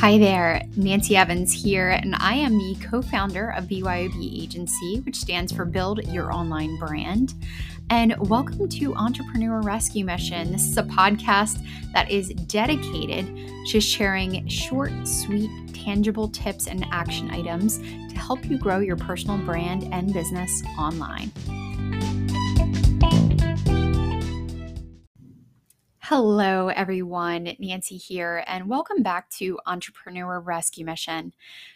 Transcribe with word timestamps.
Hi 0.00 0.16
there, 0.16 0.62
Nancy 0.76 1.14
Evans 1.14 1.52
here, 1.52 1.90
and 1.90 2.14
I 2.20 2.32
am 2.32 2.56
the 2.56 2.74
co 2.82 3.02
founder 3.02 3.50
of 3.50 3.64
BYOB 3.64 4.42
Agency, 4.42 5.00
which 5.00 5.14
stands 5.14 5.52
for 5.52 5.66
Build 5.66 6.06
Your 6.06 6.32
Online 6.32 6.78
Brand. 6.78 7.34
And 7.90 8.16
welcome 8.30 8.66
to 8.66 8.94
Entrepreneur 8.94 9.60
Rescue 9.60 10.06
Mission. 10.06 10.52
This 10.52 10.66
is 10.66 10.78
a 10.78 10.84
podcast 10.84 11.62
that 11.92 12.10
is 12.10 12.30
dedicated 12.30 13.26
to 13.66 13.78
sharing 13.78 14.48
short, 14.48 14.90
sweet, 15.06 15.50
tangible 15.74 16.28
tips 16.28 16.66
and 16.66 16.86
action 16.90 17.30
items 17.30 17.76
to 17.76 18.14
help 18.16 18.46
you 18.46 18.56
grow 18.56 18.78
your 18.78 18.96
personal 18.96 19.36
brand 19.36 19.86
and 19.92 20.14
business 20.14 20.62
online. 20.78 21.30
Hello, 26.10 26.66
everyone. 26.66 27.54
Nancy 27.60 27.96
here, 27.96 28.42
and 28.48 28.68
welcome 28.68 29.00
back 29.00 29.30
to 29.30 29.60
Entrepreneur 29.66 30.40
Rescue 30.40 30.84
Mission. 30.84 31.32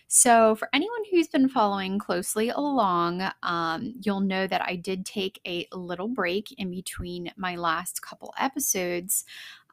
So, 0.08 0.56
for 0.56 0.68
anyone 0.72 1.02
who's 1.08 1.28
been 1.28 1.48
following 1.48 2.00
closely 2.00 2.48
along, 2.48 3.30
um, 3.44 3.94
you'll 4.02 4.18
know 4.18 4.48
that 4.48 4.60
I 4.60 4.74
did 4.74 5.06
take 5.06 5.40
a 5.44 5.68
little 5.72 6.08
break 6.08 6.52
in 6.58 6.68
between 6.72 7.30
my 7.36 7.54
last 7.54 8.02
couple 8.02 8.34
episodes. 8.36 9.24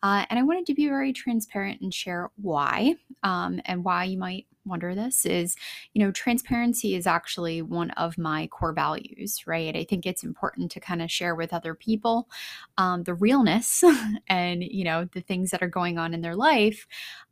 Uh, 0.03 0.27
and 0.29 0.37
I 0.37 0.43
wanted 0.43 0.67
to 0.67 0.75
be 0.75 0.87
very 0.87 1.11
transparent 1.11 1.81
and 1.81 1.91
share 1.91 2.29
why 2.39 2.93
um, 3.23 3.61
and 3.65 3.83
why 3.83 4.03
you 4.03 4.19
might 4.19 4.45
wonder 4.65 4.93
this 4.93 5.25
is 5.25 5.55
you 5.93 6.03
know 6.03 6.11
transparency 6.11 6.95
is 6.95 7.07
actually 7.07 7.61
one 7.61 7.91
of 7.91 8.17
my 8.17 8.47
core 8.47 8.73
values 8.73 9.45
right? 9.47 9.75
I 9.75 9.83
think 9.83 10.05
it's 10.05 10.23
important 10.23 10.71
to 10.71 10.79
kind 10.79 11.01
of 11.01 11.11
share 11.11 11.35
with 11.35 11.53
other 11.53 11.73
people 11.73 12.29
um, 12.77 13.03
the 13.03 13.13
realness 13.13 13.83
and 14.27 14.63
you 14.63 14.83
know 14.83 15.05
the 15.13 15.21
things 15.21 15.51
that 15.51 15.63
are 15.63 15.69
going 15.69 15.97
on 15.97 16.13
in 16.13 16.21
their 16.21 16.35
life 16.35 16.87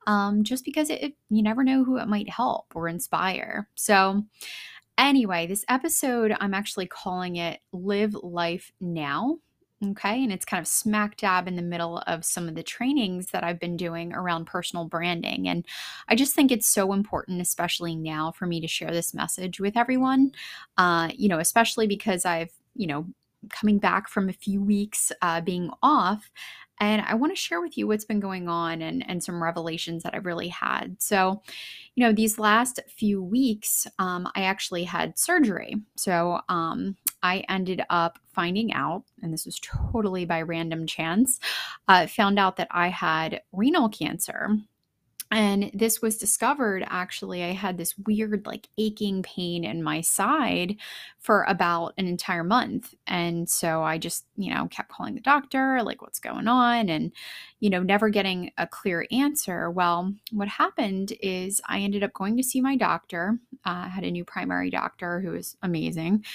um, 0.08 0.44
just 0.44 0.66
because 0.66 0.90
it, 0.90 1.14
you 1.30 1.44
never 1.44 1.64
know 1.64 1.84
who 1.84 1.98
it 1.98 2.08
might 2.08 2.30
help 2.30 2.72
or 2.76 2.88
inspire. 2.88 3.68
So 3.76 4.24
anyway 4.98 5.48
this 5.48 5.64
episode 5.70 6.36
i'm 6.42 6.54
actually 6.54 6.86
calling 6.86 7.38
it 7.38 7.62
live 7.72 8.14
life 8.22 8.70
now 8.82 9.38
Okay. 9.82 10.24
And 10.24 10.34
it's 10.34 10.44
kind 10.44 10.60
of 10.60 10.68
smack 10.68 11.16
dab 11.16 11.48
in 11.48 11.56
the 11.56 11.62
middle 11.62 12.00
of 12.00 12.26
some 12.26 12.50
of 12.50 12.56
the 12.56 12.64
trainings 12.64 13.28
that 13.28 13.46
I've 13.46 13.62
been 13.62 13.78
doing 13.78 14.14
around 14.14 14.46
personal 14.46 14.84
branding. 14.86 15.48
And 15.48 15.66
I 16.10 16.16
just 16.16 16.36
think 16.36 16.52
it's 16.52 16.68
so 16.68 16.92
important, 16.92 17.42
especially 17.42 17.96
now, 17.96 18.32
for 18.34 18.46
me 18.46 18.60
to 18.60 18.68
share 18.68 18.92
this 18.92 19.14
message 19.14 19.60
with 19.60 19.78
everyone, 19.78 20.34
uh, 20.78 21.10
you 21.16 21.30
know, 21.30 21.40
especially 21.40 21.88
because 21.88 22.26
I've, 22.26 22.52
you 22.76 22.88
know, 22.88 23.08
coming 23.50 23.80
back 23.80 24.10
from 24.10 24.28
a 24.28 24.34
few 24.34 24.62
weeks 24.62 25.14
uh, 25.22 25.40
being 25.40 25.72
off 25.82 26.30
and 26.80 27.02
I 27.02 27.16
want 27.16 27.36
to 27.36 27.42
share 27.42 27.62
with 27.62 27.78
you 27.78 27.88
what's 27.88 28.06
been 28.06 28.20
going 28.20 28.48
on 28.48 28.82
and, 28.82 29.08
and 29.08 29.24
some 29.24 29.44
revelations 29.44 30.04
that 30.04 30.16
I've 30.16 30.26
really 30.26 30.48
had. 30.48 31.02
So, 31.02 31.42
you 31.96 32.06
know, 32.06 32.14
these 32.14 32.40
last 32.40 32.80
few 32.88 33.22
weeks, 33.22 33.86
um, 34.00 34.30
I 34.36 34.44
actually 34.44 34.86
had 34.86 35.18
surgery. 35.20 35.76
So, 35.98 36.40
um, 36.48 36.96
I 37.24 37.44
ended 37.50 37.82
up 37.90 38.20
finding 38.34 38.74
out, 38.74 39.04
and 39.22 39.34
this 39.34 39.46
was 39.46 39.60
totally 39.60 40.26
by 40.26 40.42
random 40.42 40.88
chance, 40.88 41.40
uh, 41.88 42.08
found 42.08 42.40
out 42.40 42.58
that 42.58 42.70
I 42.72 42.88
had 42.90 43.42
renal 43.52 43.90
cancer. 43.90 44.58
And 45.32 45.70
this 45.76 46.02
was 46.02 46.18
discovered 46.18 46.84
actually. 46.88 47.44
I 47.44 47.52
had 47.52 47.78
this 47.78 47.96
weird, 48.00 48.48
like 48.48 48.68
aching 48.80 49.22
pain 49.22 49.64
in 49.64 49.84
my 49.84 50.02
side 50.02 50.78
for 51.20 51.44
about 51.44 51.94
an 52.00 52.08
entire 52.08 52.44
month. 52.44 52.96
And 53.06 53.48
so 53.48 53.84
I 53.84 54.00
just, 54.00 54.26
you 54.38 54.52
know, 54.52 54.68
kept 54.70 54.90
calling 54.90 55.14
the 55.14 55.22
doctor, 55.22 55.84
like, 55.84 56.02
what's 56.02 56.20
going 56.20 56.48
on? 56.48 56.90
And, 56.90 57.12
you 57.60 57.70
know, 57.70 57.84
never 57.84 58.10
getting 58.10 58.52
a 58.58 58.66
clear 58.66 59.06
answer. 59.12 59.70
Well, 59.70 60.12
what 60.32 60.48
happened 60.48 61.14
is 61.22 61.62
I 61.70 61.82
ended 61.82 62.02
up 62.02 62.14
going 62.14 62.36
to 62.38 62.44
see 62.44 62.60
my 62.60 62.76
doctor. 62.76 63.38
Uh, 63.68 63.86
I 63.86 63.88
had 63.88 64.06
a 64.06 64.12
new 64.12 64.26
primary 64.26 64.72
doctor 64.72 65.22
who 65.22 65.30
was 65.30 65.56
amazing. 65.62 66.26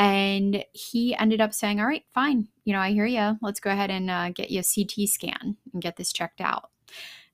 And 0.00 0.64
he 0.72 1.14
ended 1.14 1.42
up 1.42 1.52
saying, 1.52 1.78
All 1.78 1.86
right, 1.86 2.04
fine. 2.14 2.48
You 2.64 2.72
know, 2.72 2.80
I 2.80 2.92
hear 2.92 3.04
you. 3.04 3.36
Let's 3.42 3.60
go 3.60 3.70
ahead 3.70 3.90
and 3.90 4.10
uh, 4.10 4.30
get 4.30 4.50
you 4.50 4.60
a 4.60 4.62
CT 4.62 5.06
scan 5.06 5.58
and 5.74 5.82
get 5.82 5.96
this 5.96 6.10
checked 6.10 6.40
out. 6.40 6.70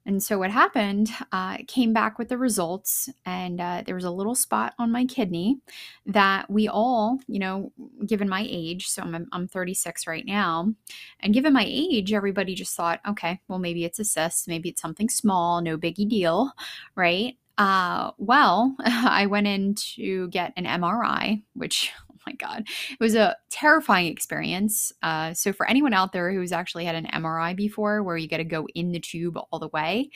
And 0.04 0.20
so 0.22 0.38
what 0.38 0.50
happened, 0.50 1.10
uh, 1.32 1.58
came 1.68 1.92
back 1.92 2.18
with 2.18 2.28
the 2.28 2.38
results, 2.38 3.08
and 3.24 3.60
uh, 3.60 3.82
there 3.84 3.94
was 3.94 4.04
a 4.04 4.10
little 4.10 4.36
spot 4.36 4.72
on 4.78 4.92
my 4.92 5.04
kidney 5.04 5.58
that 6.06 6.48
we 6.48 6.68
all, 6.68 7.18
you 7.26 7.40
know, 7.40 7.72
given 8.04 8.28
my 8.28 8.46
age, 8.48 8.86
so 8.88 9.02
I'm, 9.02 9.26
I'm 9.32 9.48
36 9.48 10.06
right 10.06 10.24
now, 10.24 10.72
and 11.18 11.34
given 11.34 11.52
my 11.52 11.64
age, 11.66 12.12
everybody 12.12 12.54
just 12.54 12.76
thought, 12.76 13.00
okay, 13.08 13.40
well, 13.48 13.58
maybe 13.58 13.84
it's 13.84 13.98
a 13.98 14.04
cyst, 14.04 14.46
maybe 14.46 14.68
it's 14.68 14.82
something 14.82 15.08
small, 15.08 15.60
no 15.60 15.76
biggie 15.76 16.08
deal, 16.08 16.52
right? 16.94 17.36
Uh, 17.58 18.12
well, 18.18 18.76
I 18.84 19.26
went 19.26 19.48
in 19.48 19.74
to 19.96 20.28
get 20.28 20.52
an 20.56 20.66
MRI, 20.66 21.42
which 21.54 21.90
my 22.26 22.34
God. 22.34 22.64
It 22.90 23.00
was 23.00 23.14
a 23.14 23.36
terrifying 23.50 24.06
experience. 24.06 24.92
Uh, 25.02 25.32
so, 25.32 25.52
for 25.52 25.68
anyone 25.68 25.92
out 25.92 26.12
there 26.12 26.32
who's 26.32 26.52
actually 26.52 26.84
had 26.84 26.94
an 26.94 27.06
MRI 27.06 27.54
before 27.56 28.02
where 28.02 28.16
you 28.16 28.28
got 28.28 28.38
to 28.38 28.44
go 28.44 28.66
in 28.74 28.92
the 28.92 29.00
tube 29.00 29.38
all 29.50 29.58
the 29.58 29.68
way, 29.68 30.10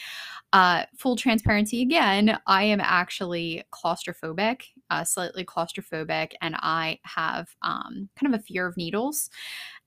uh, 0.52 0.84
full 0.96 1.16
transparency 1.16 1.82
again, 1.82 2.38
I 2.46 2.64
am 2.64 2.80
actually 2.80 3.62
claustrophobic, 3.72 4.62
uh, 4.90 5.04
slightly 5.04 5.44
claustrophobic, 5.44 6.32
and 6.40 6.56
I 6.58 6.98
have 7.04 7.48
um, 7.62 8.08
kind 8.18 8.34
of 8.34 8.40
a 8.40 8.42
fear 8.42 8.66
of 8.66 8.76
needles 8.76 9.30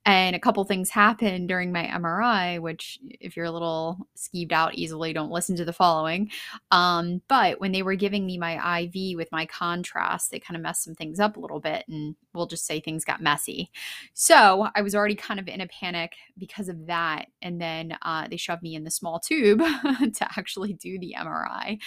and 0.06 0.36
a 0.36 0.38
couple 0.38 0.62
things 0.64 0.90
happened 0.90 1.48
during 1.48 1.72
my 1.72 1.84
MRI, 1.84 2.60
which, 2.60 2.98
if 3.20 3.36
you're 3.36 3.46
a 3.46 3.50
little 3.50 3.96
skeeved 4.16 4.52
out 4.52 4.74
easily, 4.74 5.14
don't 5.14 5.30
listen 5.30 5.56
to 5.56 5.64
the 5.64 5.72
following. 5.72 6.30
Um, 6.70 7.22
but 7.26 7.58
when 7.58 7.72
they 7.72 7.82
were 7.82 7.94
giving 7.94 8.26
me 8.26 8.36
my 8.36 8.80
IV 8.82 9.16
with 9.16 9.32
my 9.32 9.46
contrast, 9.46 10.30
they 10.30 10.38
kind 10.38 10.56
of 10.56 10.62
messed 10.62 10.84
some 10.84 10.94
things 10.94 11.20
up 11.20 11.36
a 11.36 11.40
little 11.40 11.60
bit, 11.60 11.84
and 11.88 12.16
we'll 12.34 12.46
just 12.46 12.66
say 12.66 12.80
things 12.80 13.04
got 13.04 13.22
messy. 13.22 13.70
So 14.12 14.68
I 14.74 14.82
was 14.82 14.94
already 14.94 15.14
kind 15.14 15.40
of 15.40 15.48
in 15.48 15.62
a 15.62 15.68
panic 15.68 16.16
because 16.36 16.68
of 16.68 16.86
that. 16.86 17.26
And 17.40 17.58
then 17.58 17.96
uh, 18.02 18.28
they 18.28 18.36
shoved 18.36 18.62
me 18.62 18.74
in 18.74 18.84
the 18.84 18.90
small 18.90 19.20
tube 19.20 19.60
to 19.84 20.28
actually 20.36 20.74
do 20.74 20.98
the 20.98 21.14
MRI, 21.18 21.78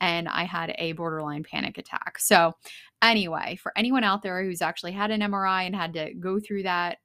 and 0.00 0.28
I 0.28 0.44
had 0.44 0.74
a 0.78 0.92
borderline 0.92 1.42
panic 1.42 1.76
attack. 1.76 2.18
So, 2.18 2.54
anyway, 3.02 3.58
for 3.62 3.72
anyone 3.76 4.04
out 4.04 4.22
there 4.22 4.42
who's 4.42 4.62
actually 4.62 4.92
had 4.92 5.10
an 5.10 5.20
MRI 5.20 5.66
and 5.66 5.76
had 5.76 5.92
to 5.92 6.14
go 6.14 6.40
through 6.40 6.62
that, 6.62 6.98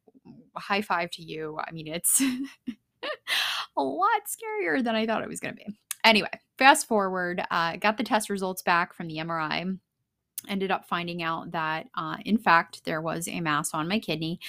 high 0.56 0.82
five 0.82 1.12
to 1.12 1.22
you. 1.22 1.60
I 1.60 1.72
mean, 1.72 1.88
it's 1.88 2.22
a 3.78 3.84
lot 3.84 4.22
scarier 4.28 4.84
than 4.84 4.96
I 4.96 5.06
thought 5.06 5.24
it 5.24 5.30
was 5.30 5.40
going 5.40 5.56
to 5.56 5.66
be. 5.66 5.78
Anyway, 6.04 6.30
fast 6.58 6.88
forward, 6.88 7.44
uh, 7.52 7.76
got 7.78 7.98
the 7.98 8.04
test 8.04 8.30
results 8.30 8.62
back 8.62 8.94
from 8.94 9.08
the 9.08 9.18
MRI. 9.18 9.78
Ended 10.50 10.72
up 10.72 10.88
finding 10.88 11.22
out 11.22 11.52
that, 11.52 11.88
uh, 11.96 12.18
in 12.26 12.40
fact, 12.40 12.84
there 12.84 13.02
was 13.02 13.28
a 13.28 13.40
mass 13.42 13.76
on 13.76 13.88
my 13.88 14.00
kidney. 14.00 14.40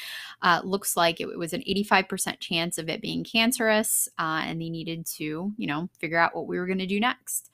Uh, 0.41 0.63
looks 0.65 0.97
like 0.97 1.21
it 1.21 1.39
was 1.39 1.53
an 1.53 1.63
85% 1.69 2.41
chance 2.41 2.79
of 2.79 2.89
it 2.89 3.03
being 3.03 3.23
cancerous, 3.25 4.09
uh, 4.19 4.41
and 4.45 4.61
they 4.61 4.71
needed 4.71 5.05
to, 5.19 5.53
you 5.59 5.67
know, 5.67 5.91
figure 5.99 6.19
out 6.19 6.35
what 6.35 6.47
we 6.47 6.59
were 6.59 6.67
going 6.67 6.79
to 6.79 6.87
do 6.87 6.99
next. 6.99 7.51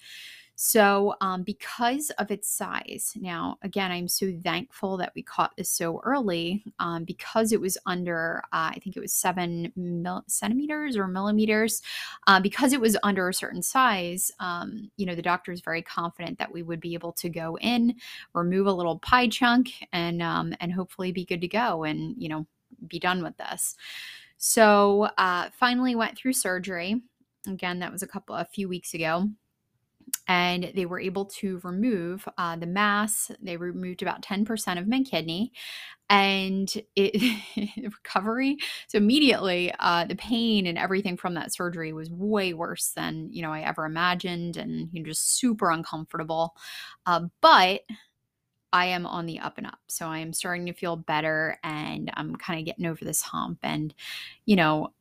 So, 0.61 1.15
um, 1.21 1.45
because 1.45 2.11
of 2.19 2.33
its 2.33 2.49
size, 2.51 3.13
now 3.21 3.59
again, 3.63 3.93
I'm 3.93 4.09
so 4.09 4.33
thankful 4.43 4.97
that 4.97 5.13
we 5.15 5.23
caught 5.23 5.57
this 5.57 5.71
so 5.71 6.01
early 6.03 6.65
um, 6.81 7.05
because 7.05 7.53
it 7.53 7.61
was 7.61 7.79
under, 7.87 8.43
uh, 8.47 8.75
I 8.75 8.81
think 8.83 8.97
it 8.97 9.01
was 9.01 9.13
seven 9.13 9.73
mil- 9.77 10.25
centimeters 10.27 10.97
or 10.97 11.07
millimeters. 11.07 11.81
Uh, 12.27 12.41
because 12.41 12.73
it 12.73 12.81
was 12.81 12.97
under 13.05 13.29
a 13.29 13.35
certain 13.35 13.63
size, 13.63 14.33
um, 14.41 14.91
you 14.97 15.07
know, 15.07 15.15
the 15.15 15.23
doctor 15.23 15.53
is 15.53 15.61
very 15.61 15.81
confident 15.81 16.41
that 16.41 16.53
we 16.53 16.65
would 16.65 16.81
be 16.81 16.95
able 16.95 17.13
to 17.13 17.29
go 17.29 17.57
in, 17.59 17.95
remove 18.35 18.67
a 18.67 18.73
little 18.73 18.99
pie 18.99 19.29
chunk, 19.29 19.87
and 19.93 20.21
um, 20.21 20.53
and 20.59 20.73
hopefully 20.73 21.13
be 21.13 21.25
good 21.25 21.41
to 21.41 21.49
go, 21.49 21.85
and 21.85 22.17
you 22.19 22.29
know, 22.29 22.45
be 22.89 22.99
done 22.99 23.23
with 23.23 23.37
this. 23.37 23.77
So, 24.39 25.09
uh, 25.19 25.51
finally 25.53 25.95
went 25.95 26.19
through 26.19 26.33
surgery. 26.33 27.01
Again, 27.47 27.79
that 27.79 27.93
was 27.93 28.03
a 28.03 28.09
couple 28.09 28.35
a 28.35 28.45
few 28.45 28.69
weeks 28.69 28.95
ago 28.95 29.29
and 30.27 30.73
they 30.75 30.87
were 30.87 31.01
able 31.01 31.25
to 31.27 31.61
remove 31.65 32.29
uh, 32.39 32.57
the 32.57 32.67
mass. 32.67 33.31
They 33.43 33.57
removed 33.57 34.03
about 34.03 34.23
10% 34.23 34.79
of 34.79 34.89
my 34.89 35.03
kidney 35.03 35.53
and 36.11 36.73
it 36.97 37.73
recovery. 37.77 38.57
So 38.89 38.99
immediately, 38.99 39.73
uh, 39.79 40.05
the 40.07 40.17
pain 40.17 40.67
and 40.67 40.79
everything 40.79 41.17
from 41.17 41.35
that 41.35 41.53
surgery 41.53 41.93
was 41.93 42.11
way 42.11 42.55
worse 42.55 42.93
than, 42.97 43.29
you 43.33 43.43
know, 43.43 43.53
I 43.53 43.61
ever 43.61 43.85
imagined 43.85 44.57
and 44.57 44.89
you 44.93 45.03
know, 45.03 45.09
just 45.09 45.37
super 45.39 45.71
uncomfortable. 45.71 46.55
Uh, 47.07 47.23
but 47.41 47.83
I 48.73 48.87
am 48.87 49.07
on 49.07 49.27
the 49.27 49.39
up 49.41 49.59
and 49.59 49.67
up. 49.67 49.79
So 49.89 50.07
I 50.07 50.19
am 50.19 50.33
starting 50.33 50.67
to 50.67 50.75
feel 50.75 50.97
better 50.97 51.59
and 51.65 52.11
I'm 52.15 52.37
kind 52.37 52.59
of 52.61 52.67
getting 52.67 52.87
over 52.87 53.05
this 53.05 53.23
hump. 53.23 53.61
And, 53.63 53.95
you 54.45 54.57
know, 54.57 54.93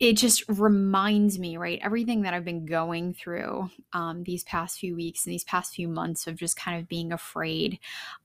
it 0.00 0.12
just 0.12 0.44
reminds 0.48 1.40
me, 1.40 1.56
right? 1.56 1.80
Everything 1.82 2.22
that 2.22 2.32
I've 2.32 2.44
been 2.44 2.66
going 2.66 3.14
through 3.14 3.68
um, 3.92 4.22
these 4.22 4.44
past 4.44 4.78
few 4.78 4.94
weeks 4.94 5.26
and 5.26 5.32
these 5.32 5.42
past 5.42 5.74
few 5.74 5.88
months 5.88 6.28
of 6.28 6.36
just 6.36 6.56
kind 6.56 6.80
of 6.80 6.88
being 6.88 7.12
afraid, 7.12 7.80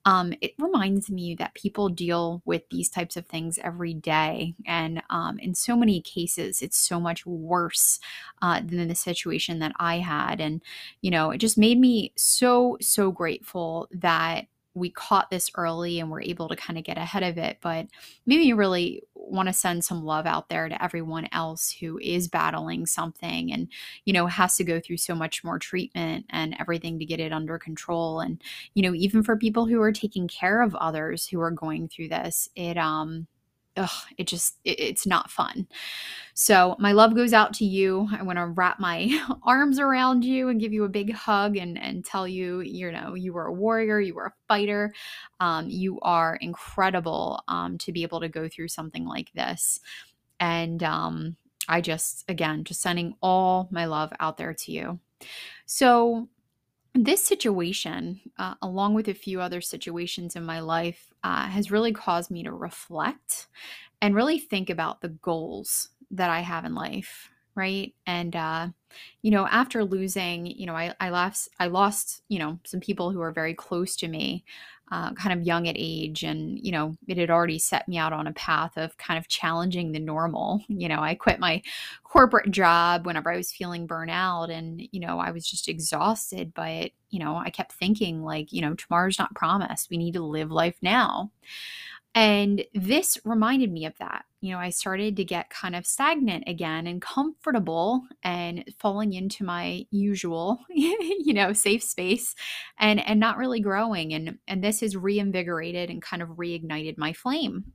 um, 0.05 0.33
it 0.39 0.53
reminds 0.59 1.09
me 1.09 1.33
that 1.35 1.55
people 1.55 1.89
deal 1.89 2.43
with 2.45 2.61
these 2.69 2.89
types 2.89 3.17
of 3.17 3.25
things 3.25 3.57
every 3.63 3.93
day. 3.95 4.53
And 4.67 5.01
um, 5.09 5.39
in 5.39 5.55
so 5.55 5.75
many 5.75 5.99
cases, 5.99 6.61
it's 6.61 6.77
so 6.77 6.99
much 6.99 7.25
worse 7.25 7.99
uh, 8.43 8.61
than 8.63 8.87
the 8.87 8.95
situation 8.95 9.57
that 9.59 9.73
I 9.79 9.97
had. 9.97 10.39
And, 10.39 10.61
you 11.01 11.09
know, 11.09 11.31
it 11.31 11.39
just 11.39 11.57
made 11.57 11.79
me 11.79 12.13
so, 12.15 12.77
so 12.81 13.11
grateful 13.11 13.87
that 13.91 14.45
we 14.75 14.89
caught 14.89 15.29
this 15.29 15.51
early 15.55 15.99
and 15.99 16.09
we're 16.09 16.21
able 16.21 16.49
to 16.49 16.55
kind 16.55 16.77
of 16.77 16.83
get 16.83 16.97
ahead 16.97 17.23
of 17.23 17.37
it. 17.37 17.57
But 17.61 17.87
maybe 18.25 18.43
you 18.43 18.55
really 18.55 19.03
want 19.13 19.47
to 19.47 19.53
send 19.53 19.83
some 19.83 20.03
love 20.03 20.25
out 20.25 20.49
there 20.49 20.67
to 20.67 20.83
everyone 20.83 21.27
else 21.31 21.71
who 21.71 21.99
is 21.99 22.27
battling 22.27 22.85
something 22.85 23.51
and, 23.53 23.67
you 24.05 24.13
know, 24.13 24.25
has 24.27 24.55
to 24.57 24.63
go 24.63 24.79
through 24.79 24.97
so 24.97 25.15
much 25.15 25.43
more 25.43 25.59
treatment 25.59 26.25
and 26.29 26.55
everything 26.59 26.99
to 26.99 27.05
get 27.05 27.19
it 27.19 27.31
under 27.31 27.57
control. 27.59 28.19
And, 28.19 28.41
you 28.73 28.83
know, 28.83 28.93
even 28.93 29.23
for 29.23 29.37
people 29.37 29.65
who 29.65 29.81
are 29.81 29.91
taking 29.91 30.27
care 30.27 30.61
of 30.61 30.75
others 30.75 31.27
who 31.27 31.39
are 31.39 31.51
going 31.51 31.87
through 31.87 32.09
this, 32.09 32.49
it, 32.55 32.77
um, 32.77 33.27
ugh, 33.77 33.89
it 34.17 34.27
just 34.27 34.57
it, 34.63 34.79
it's 34.79 35.05
not 35.05 35.31
fun. 35.31 35.67
So 36.33 36.75
my 36.79 36.91
love 36.91 37.15
goes 37.15 37.33
out 37.33 37.53
to 37.55 37.65
you. 37.65 38.07
I 38.11 38.23
want 38.23 38.37
to 38.37 38.45
wrap 38.45 38.79
my 38.79 39.09
arms 39.43 39.79
around 39.79 40.25
you 40.25 40.49
and 40.49 40.59
give 40.59 40.73
you 40.73 40.83
a 40.83 40.89
big 40.89 41.13
hug 41.13 41.57
and 41.57 41.77
and 41.77 42.03
tell 42.05 42.27
you, 42.27 42.61
you 42.61 42.91
know, 42.91 43.13
you 43.13 43.33
were 43.33 43.45
a 43.45 43.53
warrior, 43.53 43.99
you 43.99 44.15
were 44.15 44.27
a 44.27 44.33
fighter, 44.47 44.93
um, 45.39 45.69
you 45.69 45.99
are 46.01 46.37
incredible 46.41 47.43
um, 47.47 47.77
to 47.79 47.91
be 47.91 48.03
able 48.03 48.19
to 48.21 48.29
go 48.29 48.47
through 48.47 48.67
something 48.67 49.05
like 49.05 49.31
this. 49.33 49.79
And 50.39 50.83
um, 50.83 51.35
I 51.67 51.81
just 51.81 52.25
again 52.29 52.63
just 52.63 52.81
sending 52.81 53.15
all 53.21 53.67
my 53.71 53.85
love 53.85 54.11
out 54.19 54.37
there 54.37 54.53
to 54.53 54.71
you. 54.71 54.99
So 55.65 56.27
this 56.95 57.23
situation, 57.23 58.21
uh, 58.37 58.55
along 58.61 58.93
with 58.93 59.07
a 59.07 59.13
few 59.13 59.41
other 59.41 59.61
situations 59.61 60.35
in 60.35 60.45
my 60.45 60.59
life, 60.59 61.11
uh, 61.23 61.47
has 61.47 61.71
really 61.71 61.91
caused 61.91 62.29
me 62.29 62.43
to 62.43 62.51
reflect 62.51 63.47
and 64.01 64.15
really 64.15 64.39
think 64.39 64.69
about 64.69 65.01
the 65.01 65.09
goals 65.09 65.89
that 66.11 66.29
I 66.29 66.41
have 66.41 66.65
in 66.65 66.75
life, 66.75 67.31
right? 67.55 67.93
And 68.05 68.35
uh, 68.35 68.67
you 69.21 69.31
know, 69.31 69.47
after 69.47 69.83
losing, 69.83 70.45
you 70.45 70.65
know, 70.65 70.75
I, 70.75 70.93
I 70.99 71.09
lost, 71.09 71.49
I 71.59 71.67
lost, 71.67 72.21
you 72.29 72.39
know, 72.39 72.59
some 72.63 72.79
people 72.79 73.11
who 73.11 73.21
are 73.21 73.31
very 73.31 73.55
close 73.55 73.95
to 73.97 74.07
me 74.07 74.45
uh, 74.93 75.11
kind 75.13 75.33
of 75.37 75.43
young 75.43 75.67
at 75.67 75.75
age 75.75 76.23
and 76.23 76.59
you 76.63 76.71
know 76.71 76.95
it 77.07 77.17
had 77.17 77.31
already 77.31 77.57
set 77.57 77.87
me 77.87 77.97
out 77.97 78.13
on 78.13 78.27
a 78.27 78.33
path 78.33 78.77
of 78.77 78.95
kind 78.97 79.17
of 79.17 79.27
challenging 79.27 79.91
the 79.91 79.99
normal. 79.99 80.61
You 80.83 80.89
know 80.89 81.01
i 81.01 81.15
quit 81.15 81.39
my 81.39 81.61
corporate 82.03 82.51
job 82.51 83.05
whenever 83.05 83.31
i 83.31 83.37
was 83.37 83.51
feeling 83.51 83.87
burnout 83.87 84.49
and 84.49 84.81
you 84.91 84.99
know 84.99 85.17
i 85.17 85.31
was 85.31 85.47
just 85.47 85.69
exhausted 85.69 86.51
but 86.53 86.91
you 87.09 87.19
know 87.19 87.37
i 87.37 87.49
kept 87.49 87.71
thinking 87.71 88.21
like 88.21 88.51
you 88.51 88.61
know 88.61 88.73
tomorrow's 88.73 89.19
not 89.19 89.33
promised. 89.33 89.89
We 89.89 89.97
need 89.97 90.13
to 90.13 90.23
live 90.23 90.51
life 90.51 90.75
now 90.81 91.31
and 92.15 92.63
this 92.73 93.17
reminded 93.25 93.71
me 93.71 93.85
of 93.85 93.97
that. 93.97 94.25
You 94.41 94.51
know, 94.51 94.59
I 94.59 94.69
started 94.69 95.15
to 95.15 95.23
get 95.23 95.49
kind 95.49 95.75
of 95.75 95.85
stagnant 95.85 96.43
again 96.47 96.85
and 96.85 97.01
comfortable 97.01 98.03
and 98.23 98.65
falling 98.77 99.13
into 99.13 99.43
my 99.43 99.85
usual, 99.89 100.59
you 100.69 101.33
know, 101.33 101.53
safe 101.53 101.83
space 101.83 102.35
and 102.77 102.99
and 102.99 103.19
not 103.19 103.37
really 103.37 103.61
growing 103.61 104.13
and 104.13 104.37
and 104.47 104.63
this 104.63 104.81
has 104.81 104.95
reinvigorated 104.95 105.89
and 105.89 106.01
kind 106.01 106.21
of 106.21 106.29
reignited 106.29 106.97
my 106.97 107.13
flame. 107.13 107.65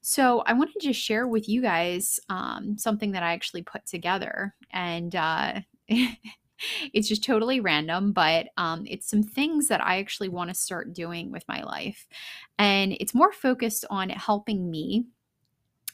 So 0.00 0.40
I 0.46 0.54
wanted 0.54 0.80
to 0.82 0.92
share 0.92 1.26
with 1.26 1.48
you 1.48 1.60
guys 1.60 2.20
um, 2.28 2.78
something 2.78 3.12
that 3.12 3.22
I 3.22 3.32
actually 3.32 3.62
put 3.62 3.84
together 3.86 4.54
and 4.72 5.14
uh 5.14 5.60
it's 6.92 7.08
just 7.08 7.24
totally 7.24 7.60
random, 7.60 8.12
but 8.12 8.48
um, 8.56 8.84
it's 8.86 9.08
some 9.08 9.22
things 9.22 9.68
that 9.68 9.84
I 9.84 9.98
actually 9.98 10.28
want 10.28 10.50
to 10.50 10.54
start 10.54 10.92
doing 10.92 11.30
with 11.30 11.44
my 11.48 11.62
life. 11.62 12.06
And 12.58 12.96
it's 13.00 13.14
more 13.14 13.32
focused 13.32 13.84
on 13.90 14.10
helping 14.10 14.70
me 14.70 15.06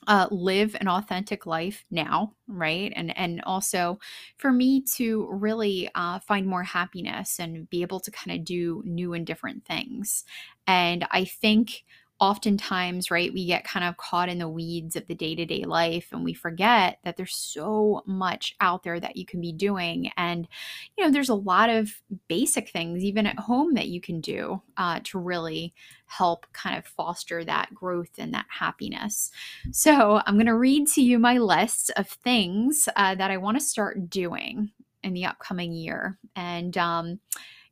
uh, 0.07 0.29
live 0.31 0.77
an 0.81 0.89
authentic 0.89 1.47
life 1.47 1.85
now, 1.91 2.35
right? 2.47 2.93
And 2.95 3.17
and 3.17 3.41
also 3.45 3.99
for 4.37 4.53
me 4.53 4.83
to 4.97 5.27
really 5.31 5.89
uh, 5.95 6.19
find 6.19 6.47
more 6.47 6.63
happiness 6.63 7.41
and 7.41 7.69
be 7.71 7.81
able 7.81 8.01
to 8.01 8.11
kind 8.11 8.39
of 8.39 8.45
do 8.45 8.83
new 8.85 9.15
and 9.15 9.27
different 9.27 9.65
things. 9.65 10.25
And 10.67 11.07
I 11.11 11.25
think 11.25 11.85
oftentimes, 12.25 13.11
right, 13.11 13.35
we 13.35 13.45
get 13.45 13.65
kind 13.65 13.85
of 13.85 13.99
caught 13.99 14.31
in 14.31 14.39
the 14.39 14.49
weeds 14.49 14.97
of 14.97 15.07
the 15.07 15.15
day 15.15 15.35
to 15.35 15.45
day 15.45 15.65
life 15.65 16.09
and 16.11 16.25
we 16.25 16.33
forget 16.33 16.99
that 17.05 17.19
there's 17.19 17.37
so 17.37 18.03
much 18.07 18.57
out 18.63 18.83
there 18.83 18.99
that 18.99 19.17
you 19.17 19.27
can 19.27 19.43
be 19.43 19.53
doing. 19.53 20.11
And, 20.17 20.49
you 20.97 21.05
know, 21.05 21.11
there's 21.11 21.29
a 21.29 21.35
lot 21.35 21.69
of 21.69 21.91
basic 22.27 22.71
things, 22.71 23.05
even 23.05 23.27
at 23.27 23.39
home, 23.39 23.75
that 23.75 23.89
you 23.89 24.01
can 24.01 24.23
do 24.23 24.63
uh, 24.79 25.01
to 25.05 25.19
really 25.19 25.75
help 26.07 26.47
kind 26.55 26.79
of 26.79 26.87
foster 26.87 27.45
that 27.45 27.75
growth 27.75 28.13
and 28.17 28.33
that 28.33 28.47
happiness. 28.49 29.31
So 29.71 30.23
I'm 30.25 30.37
going 30.37 30.47
to 30.47 30.57
read 30.57 30.89
to 30.95 31.03
you 31.03 31.19
my 31.19 31.37
list 31.37 31.91
of 31.97 32.09
things 32.09 32.89
uh, 32.97 33.17
that 33.17 33.31
I 33.31 33.37
want 33.37 33.59
to 33.59 33.65
start 33.65 34.09
doing 34.09 34.71
in 35.03 35.13
the 35.13 35.27
upcoming 35.27 35.73
year. 35.73 36.19
And, 36.35 36.75
um, 36.79 37.21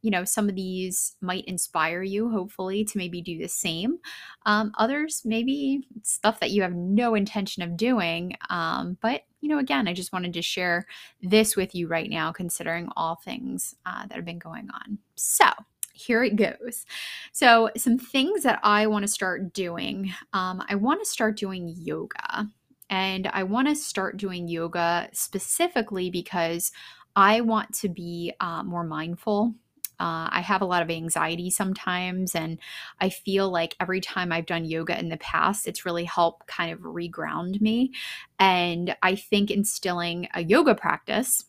you 0.02 0.10
know, 0.10 0.24
some 0.24 0.48
of 0.48 0.56
these 0.56 1.16
might 1.20 1.44
inspire 1.46 2.02
you, 2.02 2.28
hopefully, 2.28 2.84
to 2.84 2.98
maybe 2.98 3.22
do 3.22 3.38
the 3.38 3.48
same. 3.48 3.98
Um, 4.44 4.72
others, 4.76 5.22
maybe 5.24 5.86
stuff 6.02 6.40
that 6.40 6.50
you 6.50 6.62
have 6.62 6.74
no 6.74 7.14
intention 7.14 7.62
of 7.62 7.76
doing. 7.76 8.36
Um, 8.50 8.98
but, 9.00 9.22
you 9.40 9.48
know, 9.48 9.58
again, 9.58 9.86
I 9.86 9.94
just 9.94 10.12
wanted 10.12 10.34
to 10.34 10.42
share 10.42 10.86
this 11.22 11.56
with 11.56 11.74
you 11.74 11.86
right 11.86 12.10
now, 12.10 12.32
considering 12.32 12.88
all 12.96 13.16
things 13.16 13.76
uh, 13.86 14.06
that 14.06 14.16
have 14.16 14.24
been 14.24 14.40
going 14.40 14.68
on. 14.74 14.98
So, 15.14 15.46
here 15.94 16.24
it 16.24 16.36
goes. 16.36 16.84
So, 17.32 17.70
some 17.76 17.96
things 17.96 18.42
that 18.42 18.58
I 18.64 18.88
want 18.88 19.04
to 19.04 19.08
start 19.08 19.52
doing 19.52 20.12
um, 20.32 20.64
I 20.68 20.74
want 20.74 21.00
to 21.00 21.08
start 21.08 21.36
doing 21.36 21.74
yoga. 21.78 22.48
And 22.90 23.28
I 23.28 23.44
want 23.44 23.68
to 23.68 23.74
start 23.74 24.18
doing 24.18 24.48
yoga 24.48 25.08
specifically 25.14 26.10
because 26.10 26.72
I 27.16 27.40
want 27.40 27.72
to 27.76 27.88
be 27.88 28.34
uh, 28.40 28.62
more 28.62 28.84
mindful 28.84 29.54
uh, 30.02 30.28
I 30.32 30.40
have 30.40 30.62
a 30.62 30.66
lot 30.66 30.82
of 30.82 30.90
anxiety 30.90 31.48
sometimes, 31.48 32.34
and 32.34 32.58
I 33.00 33.08
feel 33.08 33.48
like 33.50 33.76
every 33.78 34.00
time 34.00 34.32
I've 34.32 34.46
done 34.46 34.64
yoga 34.64 34.98
in 34.98 35.10
the 35.10 35.16
past, 35.18 35.68
it's 35.68 35.86
really 35.86 36.02
helped 36.02 36.48
kind 36.48 36.72
of 36.72 36.80
reground 36.80 37.60
me. 37.60 37.92
And 38.40 38.96
I 39.00 39.14
think 39.14 39.52
instilling 39.52 40.28
a 40.34 40.42
yoga 40.42 40.74
practice 40.74 41.44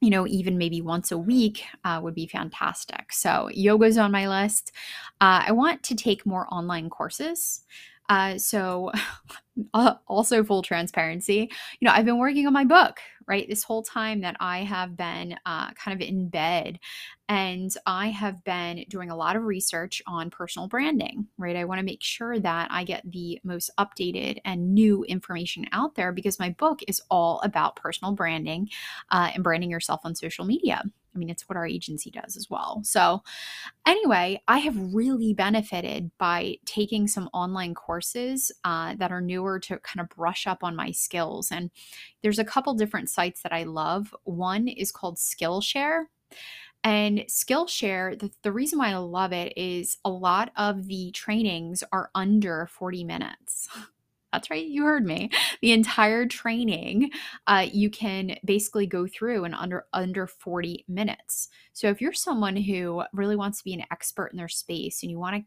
you 0.00 0.10
know, 0.10 0.28
even 0.28 0.56
maybe 0.58 0.80
once 0.80 1.10
a 1.10 1.18
week 1.18 1.64
uh, 1.84 1.98
would 2.00 2.14
be 2.14 2.28
fantastic. 2.28 3.12
So, 3.12 3.50
yoga's 3.52 3.98
on 3.98 4.12
my 4.12 4.28
list. 4.28 4.70
Uh, 5.20 5.42
I 5.48 5.50
want 5.50 5.82
to 5.84 5.96
take 5.96 6.24
more 6.24 6.46
online 6.54 6.88
courses. 6.88 7.64
Uh, 8.08 8.38
so, 8.38 8.92
uh, 9.74 9.94
also 10.06 10.44
full 10.44 10.62
transparency, 10.62 11.50
you 11.80 11.86
know, 11.86 11.90
I've 11.90 12.04
been 12.04 12.18
working 12.18 12.46
on 12.46 12.52
my 12.52 12.64
book, 12.64 13.00
right? 13.28 13.46
This 13.48 13.62
whole 13.62 13.82
time 13.82 14.22
that 14.22 14.36
I 14.40 14.60
have 14.60 14.96
been 14.96 15.36
uh, 15.46 15.70
kind 15.72 16.00
of 16.00 16.06
in 16.06 16.28
bed 16.28 16.78
and 17.28 17.70
I 17.84 18.08
have 18.08 18.42
been 18.42 18.86
doing 18.88 19.10
a 19.10 19.16
lot 19.16 19.36
of 19.36 19.44
research 19.44 20.00
on 20.06 20.30
personal 20.30 20.66
branding, 20.66 21.26
right? 21.36 21.54
I 21.54 21.66
want 21.66 21.78
to 21.78 21.84
make 21.84 22.02
sure 22.02 22.40
that 22.40 22.68
I 22.70 22.84
get 22.84 23.02
the 23.10 23.38
most 23.44 23.70
updated 23.78 24.38
and 24.46 24.72
new 24.72 25.04
information 25.04 25.66
out 25.72 25.94
there 25.94 26.10
because 26.10 26.38
my 26.38 26.50
book 26.50 26.80
is 26.88 27.02
all 27.10 27.40
about 27.40 27.76
personal 27.76 28.14
branding 28.14 28.70
uh, 29.10 29.30
and 29.34 29.44
branding 29.44 29.70
yourself 29.70 30.00
on 30.04 30.14
social 30.14 30.46
media. 30.46 30.82
I 31.18 31.20
mean, 31.20 31.30
it's 31.30 31.48
what 31.48 31.56
our 31.56 31.66
agency 31.66 32.10
does 32.10 32.36
as 32.36 32.48
well. 32.48 32.80
So, 32.84 33.22
anyway, 33.84 34.40
I 34.46 34.58
have 34.58 34.76
really 34.94 35.34
benefited 35.34 36.12
by 36.16 36.58
taking 36.64 37.08
some 37.08 37.28
online 37.32 37.74
courses 37.74 38.52
uh, 38.64 38.94
that 38.98 39.10
are 39.10 39.20
newer 39.20 39.58
to 39.60 39.78
kind 39.78 40.00
of 40.00 40.16
brush 40.16 40.46
up 40.46 40.62
on 40.62 40.76
my 40.76 40.92
skills. 40.92 41.50
And 41.50 41.70
there's 42.22 42.38
a 42.38 42.44
couple 42.44 42.74
different 42.74 43.10
sites 43.10 43.42
that 43.42 43.52
I 43.52 43.64
love. 43.64 44.14
One 44.22 44.68
is 44.68 44.92
called 44.92 45.16
Skillshare. 45.16 46.04
And 46.84 47.24
Skillshare, 47.28 48.16
the, 48.16 48.30
the 48.42 48.52
reason 48.52 48.78
why 48.78 48.90
I 48.90 48.96
love 48.98 49.32
it 49.32 49.52
is 49.56 49.98
a 50.04 50.10
lot 50.10 50.52
of 50.56 50.86
the 50.86 51.10
trainings 51.10 51.82
are 51.90 52.10
under 52.14 52.66
40 52.66 53.02
minutes. 53.02 53.68
That's 54.32 54.50
right, 54.50 54.66
you 54.66 54.84
heard 54.84 55.06
me. 55.06 55.30
The 55.62 55.72
entire 55.72 56.26
training 56.26 57.10
uh, 57.46 57.66
you 57.72 57.90
can 57.90 58.36
basically 58.44 58.86
go 58.86 59.06
through 59.06 59.44
in 59.44 59.54
under 59.54 59.86
under 59.92 60.26
40 60.26 60.84
minutes. 60.88 61.48
So 61.72 61.88
if 61.88 62.00
you're 62.00 62.12
someone 62.12 62.56
who 62.56 63.02
really 63.12 63.36
wants 63.36 63.58
to 63.58 63.64
be 63.64 63.74
an 63.74 63.84
expert 63.90 64.28
in 64.32 64.36
their 64.36 64.48
space 64.48 65.02
and 65.02 65.10
you 65.10 65.18
want 65.18 65.36
to 65.36 65.42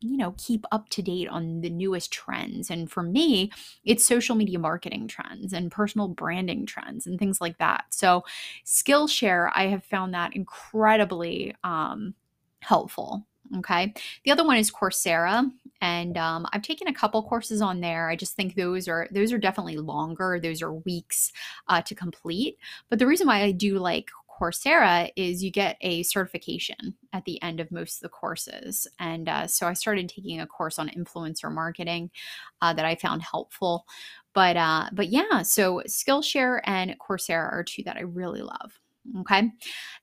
you 0.00 0.16
know 0.18 0.34
keep 0.36 0.66
up 0.72 0.88
to 0.90 1.00
date 1.02 1.28
on 1.28 1.62
the 1.62 1.70
newest 1.70 2.12
trends 2.12 2.70
and 2.70 2.90
for 2.90 3.02
me 3.02 3.50
it's 3.84 4.04
social 4.04 4.36
media 4.36 4.58
marketing 4.58 5.08
trends 5.08 5.54
and 5.54 5.72
personal 5.72 6.06
branding 6.06 6.66
trends 6.66 7.06
and 7.06 7.18
things 7.18 7.40
like 7.40 7.56
that 7.58 7.84
so 7.90 8.22
skillshare 8.64 9.50
i 9.54 9.64
have 9.68 9.82
found 9.84 10.12
that 10.12 10.36
incredibly 10.36 11.54
um, 11.64 12.14
helpful 12.60 13.26
Okay. 13.58 13.94
The 14.24 14.32
other 14.32 14.44
one 14.44 14.56
is 14.56 14.70
Coursera. 14.70 15.50
And 15.80 16.16
um, 16.16 16.46
I've 16.52 16.62
taken 16.62 16.88
a 16.88 16.94
couple 16.94 17.22
courses 17.22 17.60
on 17.62 17.80
there. 17.80 18.08
I 18.08 18.16
just 18.16 18.36
think 18.36 18.54
those 18.54 18.88
are 18.88 19.08
those 19.10 19.32
are 19.32 19.38
definitely 19.38 19.76
longer. 19.76 20.38
Those 20.42 20.62
are 20.62 20.72
weeks 20.72 21.32
uh, 21.68 21.82
to 21.82 21.94
complete. 21.94 22.58
But 22.88 22.98
the 22.98 23.06
reason 23.06 23.26
why 23.26 23.42
I 23.42 23.52
do 23.52 23.78
like 23.78 24.10
Coursera 24.38 25.10
is 25.16 25.42
you 25.42 25.50
get 25.50 25.76
a 25.80 26.02
certification 26.02 26.94
at 27.12 27.24
the 27.24 27.40
end 27.42 27.60
of 27.60 27.72
most 27.72 27.96
of 27.96 28.02
the 28.02 28.08
courses. 28.08 28.86
And 28.98 29.28
uh, 29.28 29.46
so 29.46 29.66
I 29.66 29.72
started 29.72 30.08
taking 30.08 30.40
a 30.40 30.46
course 30.46 30.78
on 30.78 30.90
influencer 30.90 31.50
marketing 31.50 32.10
uh, 32.60 32.72
that 32.74 32.84
I 32.84 32.96
found 32.96 33.22
helpful. 33.22 33.86
But 34.34 34.56
uh, 34.56 34.90
but 34.92 35.08
yeah, 35.08 35.42
so 35.42 35.82
Skillshare 35.88 36.60
and 36.64 36.94
Coursera 36.98 37.50
are 37.52 37.64
two 37.64 37.82
that 37.84 37.96
I 37.96 38.02
really 38.02 38.42
love. 38.42 38.78
Okay. 39.20 39.50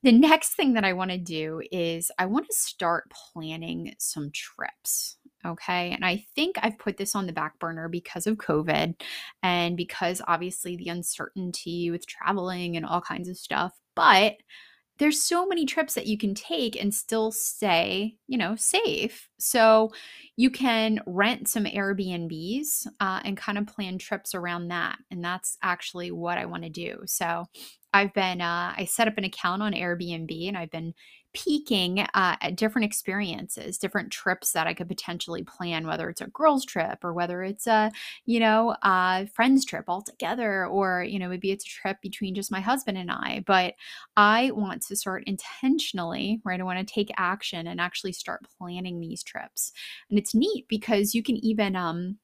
The 0.02 0.12
next 0.12 0.56
thing 0.56 0.74
that 0.74 0.86
I 0.86 0.94
want 0.94 1.12
to 1.12 1.18
do 1.18 1.62
is 1.72 2.10
I 2.18 2.26
want 2.26 2.48
to 2.48 2.54
start 2.54 3.12
planning 3.12 3.94
some 4.00 4.32
trips. 4.32 5.18
Okay. 5.46 5.92
And 5.92 6.06
I 6.06 6.26
think 6.36 6.56
I've 6.60 6.80
put 6.80 6.98
this 6.98 7.16
on 7.16 7.28
the 7.28 7.34
back 7.34 7.60
burner 7.60 7.90
because 7.90 8.28
of 8.28 8.38
COVID 8.38 8.96
and 9.42 9.76
because 9.76 10.22
obviously 10.28 10.78
the 10.78 10.90
uncertainty 10.90 11.92
with 11.92 12.08
traveling 12.08 12.78
and 12.78 12.86
all 12.86 13.02
kinds 13.02 13.28
of 13.28 13.38
stuff. 13.38 13.74
But 13.96 14.38
there's 15.00 15.22
so 15.22 15.46
many 15.46 15.66
trips 15.66 15.96
that 15.96 16.06
you 16.08 16.18
can 16.18 16.36
take 16.36 16.80
and 16.80 16.94
still 16.94 17.32
stay, 17.32 18.16
you 18.28 18.38
know, 18.38 18.56
safe. 18.56 19.28
So 19.40 19.90
you 20.38 20.52
can 20.52 21.00
rent 21.08 21.48
some 21.48 21.66
Airbnbs 21.66 22.88
uh, 23.00 23.20
and 23.26 23.36
kind 23.36 23.58
of 23.58 23.68
plan 23.68 23.98
trips 23.98 24.36
around 24.36 24.68
that. 24.68 24.98
And 25.10 25.24
that's 25.24 25.58
actually 25.64 26.12
what 26.12 26.38
I 26.38 26.46
want 26.46 26.64
to 26.64 26.70
do. 26.70 27.00
So 27.06 27.46
I've 27.92 28.14
been, 28.14 28.40
uh, 28.40 28.74
I 28.78 28.86
set 28.86 29.08
up 29.08 29.18
an 29.18 29.24
account 29.24 29.64
on 29.64 29.74
Airbnb 29.74 30.48
and 30.48 30.58
I've 30.58 30.72
been 30.72 30.94
peeking 31.34 32.00
uh, 32.00 32.36
at 32.42 32.56
different 32.56 32.86
experiences, 32.86 33.78
different 33.78 34.12
trips 34.12 34.52
that 34.52 34.68
I 34.68 34.74
could 34.74 34.88
potentially 34.88 35.44
plan, 35.44 35.88
whether 35.88 36.10
it's 36.10 36.22
a 36.22 36.28
girls' 36.28 36.66
trip 36.66 37.00
or 37.04 37.14
whether 37.14 37.44
it's 37.44 37.68
a, 37.68 37.92
you 38.26 38.40
know, 38.40 38.76
a 38.84 39.28
friends' 39.28 39.66
trip 39.66 39.86
all 39.88 40.02
together, 40.02 40.66
or, 40.66 41.04
you 41.04 41.20
know, 41.20 41.30
maybe 41.30 41.52
it's 41.52 41.66
a 41.66 41.68
trip 41.70 41.98
between 42.02 42.36
just 42.36 42.52
my 42.52 42.60
husband 42.62 42.98
and 42.98 43.12
I. 43.12 43.44
But 43.46 43.74
I 44.16 44.52
want 44.52 44.82
to 44.84 44.96
start 44.96 45.24
intentionally, 45.26 46.42
right? 46.44 46.60
I 46.60 46.64
want 46.64 46.86
to 46.86 46.94
take 46.94 47.12
action 47.18 47.68
and 47.68 47.82
actually 47.82 48.14
start 48.14 48.46
planning 48.58 49.00
these 49.00 49.24
trips. 49.24 49.72
And 50.10 50.20
it's 50.20 50.36
neat 50.36 50.66
because 50.70 51.16
you 51.16 51.24
can 51.24 51.38
even, 51.44 51.76
um, 51.76 52.18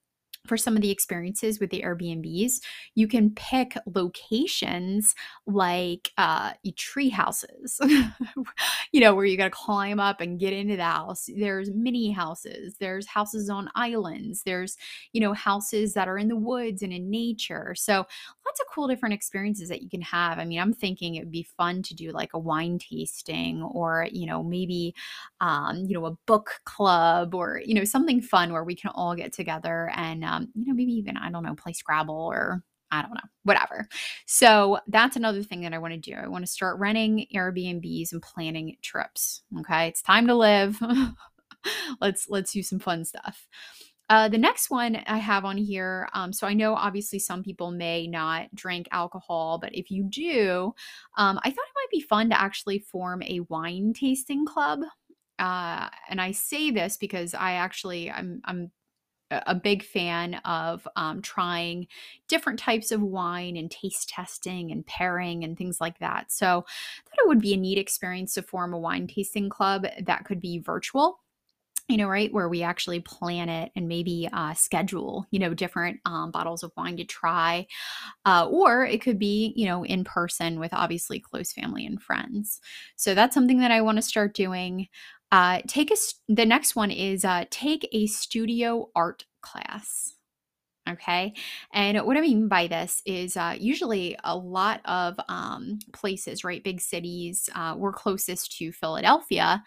for 0.50 0.58
some 0.58 0.76
of 0.76 0.82
the 0.82 0.92
experiences 0.92 1.60
with 1.60 1.70
the 1.70 1.84
Airbnbs, 1.84 2.54
you 2.96 3.08
can 3.08 3.30
pick 3.30 3.78
locations 3.86 5.16
like 5.46 6.12
uh, 6.18 6.54
tree 6.76 7.10
houses, 7.10 7.80
you 8.92 9.00
know, 9.00 9.14
where 9.14 9.26
you 9.26 9.38
got 9.38 9.46
to 9.46 9.50
climb 9.52 10.00
up 10.00 10.20
and 10.20 10.40
get 10.40 10.52
into 10.52 10.76
the 10.76 10.84
house. 10.84 11.30
There's 11.38 11.70
mini 11.72 12.12
houses, 12.12 12.76
there's 12.80 13.08
houses 13.08 13.50
on 13.50 13.70
islands, 13.76 14.42
there's, 14.44 14.76
you 15.14 15.22
know, 15.22 15.34
houses 15.34 15.94
that 15.94 16.08
are 16.08 16.18
in 16.18 16.28
the 16.28 16.36
woods 16.36 16.82
and 16.82 16.92
in 16.92 17.10
nature. 17.10 17.76
So 17.78 18.06
lots 18.50 18.60
of 18.60 18.66
cool 18.74 18.88
different 18.88 19.14
experiences 19.14 19.70
that 19.70 19.84
you 19.84 19.90
can 19.90 20.02
have. 20.02 20.40
I 20.40 20.46
mean, 20.46 20.60
I'm 20.60 20.74
thinking 20.74 21.16
it 21.16 21.20
would 21.20 21.32
be 21.32 21.48
fun 21.56 21.84
to 21.84 21.94
do 21.94 22.12
like 22.12 22.32
a 22.34 22.40
wine 22.40 22.80
tasting 22.80 23.62
or, 23.62 24.08
you 24.12 24.26
know, 24.26 24.44
maybe, 24.44 24.96
um, 25.40 25.86
you 25.88 25.94
know, 25.94 26.08
a 26.08 26.18
book 26.26 26.60
club 26.66 27.36
or, 27.36 27.62
you 27.64 27.76
know, 27.76 27.84
something 27.84 28.22
fun 28.22 28.52
where 28.52 28.64
we 28.64 28.76
can 28.76 28.92
all 28.96 29.16
get 29.16 29.34
together 29.34 29.92
and, 29.96 30.24
um, 30.24 30.48
you 30.56 30.66
know, 30.66 30.74
maybe 30.74 30.94
even, 30.94 31.16
I 31.16 31.30
don't 31.30 31.44
know, 31.44 31.54
play 31.54 31.74
Scrabble 31.74 32.16
or 32.16 32.64
I 32.92 33.04
don't 33.04 33.14
know, 33.14 33.30
whatever. 33.44 33.88
So 34.26 34.80
that's 34.88 35.16
another 35.16 35.44
thing 35.44 35.62
that 35.62 35.74
I 35.74 35.78
want 35.78 35.94
to 35.94 36.00
do. 36.00 36.16
I 36.16 36.28
want 36.28 36.44
to 36.44 36.52
start 36.52 36.80
renting 36.80 37.28
Airbnbs 37.36 38.12
and 38.14 38.22
planning 38.22 38.78
trips. 38.82 39.44
Okay. 39.60 39.88
It's 39.90 40.02
time 40.02 40.26
to 40.26 40.34
live. 40.34 40.80
let's 42.02 42.28
let's 42.30 42.52
do 42.52 42.64
some 42.64 42.80
fun 42.80 43.06
stuff. 43.06 43.48
Uh, 44.10 44.28
the 44.28 44.38
next 44.40 44.72
one 44.72 44.96
I 45.06 45.18
have 45.18 45.46
on 45.46 45.56
here, 45.56 46.10
um, 46.14 46.34
so 46.34 46.48
I 46.48 46.54
know 46.54 46.74
obviously 46.74 47.20
some 47.20 47.44
people 47.44 47.70
may 47.70 48.08
not 48.08 48.54
drink 48.56 48.88
alcohol, 48.92 49.60
but 49.60 49.76
if 49.76 49.92
you 49.92 50.04
do, 50.04 50.74
um, 51.16 51.40
I 51.44 51.50
thought 51.52 51.66
it 51.68 51.76
might 51.76 51.92
be 51.92 52.02
fun 52.02 52.30
to 52.30 52.42
actually 52.42 52.80
form 52.80 53.22
a 53.22 53.42
wine 53.50 53.94
tasting 53.94 54.46
club. 54.48 54.80
Uh, 55.38 55.90
and 56.10 56.20
I 56.20 56.32
say 56.32 56.72
this 56.72 56.98
because 56.98 57.36
I 57.36 57.54
actually 57.54 58.10
I'm 58.12 58.42
I'm 58.46 58.72
a 59.32 59.54
big 59.54 59.84
fan 59.84 60.36
of 60.46 60.88
um, 60.96 61.22
trying 61.22 61.88
different 62.28 62.58
types 62.58 62.92
of 62.92 63.02
wine 63.02 63.58
and 63.58 63.70
taste 63.70 64.10
testing 64.10 64.72
and 64.72 64.86
pairing 64.88 65.44
and 65.44 65.56
things 65.56 65.80
like 65.80 66.00
that. 66.00 66.32
So 66.32 66.48
I 66.48 66.50
thought 66.50 67.24
it 67.24 67.28
would 67.28 67.40
be 67.42 67.54
a 67.54 67.58
neat 67.58 67.78
experience 67.78 68.34
to 68.34 68.42
form 68.42 68.74
a 68.74 68.80
wine 68.80 69.06
tasting 69.06 69.50
club 69.50 69.86
that 70.04 70.26
could 70.26 70.42
be 70.42 70.58
virtual 70.60 71.20
you 71.90 71.98
know, 71.98 72.08
right, 72.08 72.32
where 72.32 72.48
we 72.48 72.62
actually 72.62 73.00
plan 73.00 73.50
it 73.50 73.72
and 73.76 73.88
maybe 73.88 74.30
uh, 74.32 74.54
schedule, 74.54 75.26
you 75.32 75.40
know, 75.40 75.54
different 75.54 76.00
um, 76.06 76.30
bottles 76.30 76.62
of 76.62 76.72
wine 76.78 76.96
to 76.98 77.04
try. 77.04 77.66
Uh, 78.26 78.48
or 78.50 78.86
it 78.86 79.02
could 79.02 79.18
be, 79.18 79.54
you 79.56 79.66
know, 79.66 79.84
in 79.84 80.04
person 80.04 80.60
with 80.60 80.74
obviously 80.74 81.20
close 81.20 81.52
family 81.52 81.86
and 81.86 82.02
friends. 82.02 82.62
So 82.96 83.16
that's 83.16 83.34
something 83.34 83.60
that 83.60 83.72
I 83.72 83.82
want 83.82 83.98
to 83.98 84.04
start 84.04 84.36
doing. 84.36 84.88
Uh, 85.32 85.62
take 85.68 85.92
a 85.92 85.96
the 86.28 86.46
next 86.46 86.76
one 86.76 86.92
is 86.92 87.26
uh, 87.26 87.46
take 87.50 87.88
a 87.92 88.08
studio 88.08 88.90
art 88.96 89.26
class. 89.42 90.14
Okay. 90.90 91.34
And 91.72 92.00
what 92.06 92.18
I 92.18 92.22
mean 92.22 92.48
by 92.48 92.66
this 92.66 93.04
is 93.06 93.38
uh, 93.38 93.56
usually 93.60 94.18
a 94.24 94.36
lot 94.36 94.82
of 94.86 95.20
um, 95.30 95.78
places, 95.94 96.44
right? 96.44 96.64
Big 96.64 96.82
cities, 96.82 97.48
uh, 97.54 97.76
we're 97.78 97.94
closest 97.94 98.58
to 98.58 98.72
Philadelphia, 98.72 99.64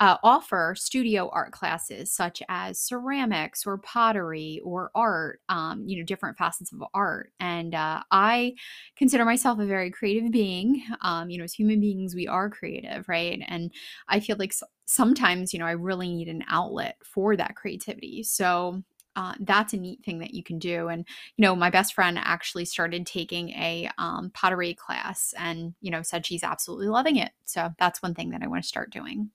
uh, 0.00 0.16
offer 0.22 0.74
studio 0.76 1.30
art 1.32 1.52
classes 1.52 2.12
such 2.12 2.42
as 2.50 2.78
ceramics 2.78 3.64
or 3.64 3.78
pottery 3.78 4.60
or 4.64 4.90
art, 4.94 5.40
um, 5.48 5.84
you 5.86 5.96
know, 5.96 6.04
different 6.04 6.36
facets 6.36 6.72
of 6.72 6.82
art. 6.92 7.32
And 7.40 7.74
uh, 7.74 8.02
I 8.10 8.54
consider 8.96 9.24
myself 9.24 9.58
a 9.58 9.66
very 9.66 9.90
creative 9.90 10.30
being. 10.30 10.82
Um, 11.00 11.30
you 11.30 11.38
know, 11.38 11.44
as 11.44 11.54
human 11.54 11.80
beings, 11.80 12.14
we 12.14 12.26
are 12.26 12.50
creative, 12.50 13.08
right? 13.08 13.40
And 13.48 13.72
I 14.08 14.20
feel 14.20 14.36
like 14.38 14.52
sometimes, 14.84 15.52
you 15.52 15.58
know, 15.58 15.66
I 15.66 15.72
really 15.72 16.08
need 16.08 16.28
an 16.28 16.44
outlet 16.48 16.96
for 17.04 17.36
that 17.36 17.56
creativity. 17.56 18.22
So 18.22 18.82
uh, 19.16 19.34
that's 19.40 19.72
a 19.72 19.78
neat 19.78 20.04
thing 20.04 20.18
that 20.20 20.34
you 20.34 20.44
can 20.44 20.58
do. 20.58 20.88
And, 20.88 21.06
you 21.36 21.42
know, 21.42 21.56
my 21.56 21.70
best 21.70 21.94
friend 21.94 22.18
actually 22.20 22.66
started 22.66 23.06
taking 23.06 23.50
a 23.50 23.90
um, 23.98 24.30
pottery 24.34 24.74
class 24.74 25.34
and, 25.38 25.74
you 25.80 25.90
know, 25.90 26.02
said 26.02 26.26
she's 26.26 26.44
absolutely 26.44 26.88
loving 26.88 27.16
it. 27.16 27.32
So 27.46 27.70
that's 27.78 28.02
one 28.02 28.14
thing 28.14 28.30
that 28.30 28.42
I 28.42 28.46
want 28.46 28.62
to 28.62 28.68
start 28.68 28.90
doing. 28.90 29.30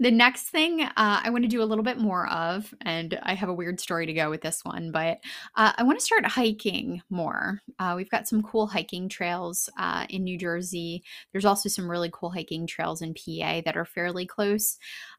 The 0.00 0.10
next 0.10 0.48
thing 0.48 0.82
uh, 0.82 0.90
I 0.96 1.30
want 1.30 1.44
to 1.44 1.48
do 1.48 1.62
a 1.62 1.64
little 1.64 1.84
bit 1.84 1.98
more 1.98 2.28
of, 2.28 2.72
and 2.82 3.18
I 3.22 3.34
have 3.34 3.48
a 3.48 3.54
weird 3.54 3.80
story 3.80 4.06
to 4.06 4.12
go 4.12 4.30
with 4.30 4.40
this 4.40 4.64
one, 4.64 4.90
but 4.90 5.18
uh, 5.56 5.72
I 5.76 5.82
want 5.82 5.98
to 5.98 6.04
start 6.04 6.26
hiking 6.26 7.02
more. 7.10 7.60
Uh, 7.78 7.94
we've 7.96 8.10
got 8.10 8.28
some 8.28 8.42
cool 8.42 8.66
hiking 8.66 9.08
trails 9.08 9.68
uh, 9.78 10.06
in 10.08 10.24
New 10.24 10.38
Jersey. 10.38 11.02
There's 11.32 11.44
also 11.44 11.68
some 11.68 11.90
really 11.90 12.10
cool 12.12 12.30
hiking 12.30 12.66
trails 12.66 13.02
in 13.02 13.14
PA 13.14 13.62
that 13.64 13.76
are 13.76 13.84
fairly 13.84 14.26
close. 14.26 14.78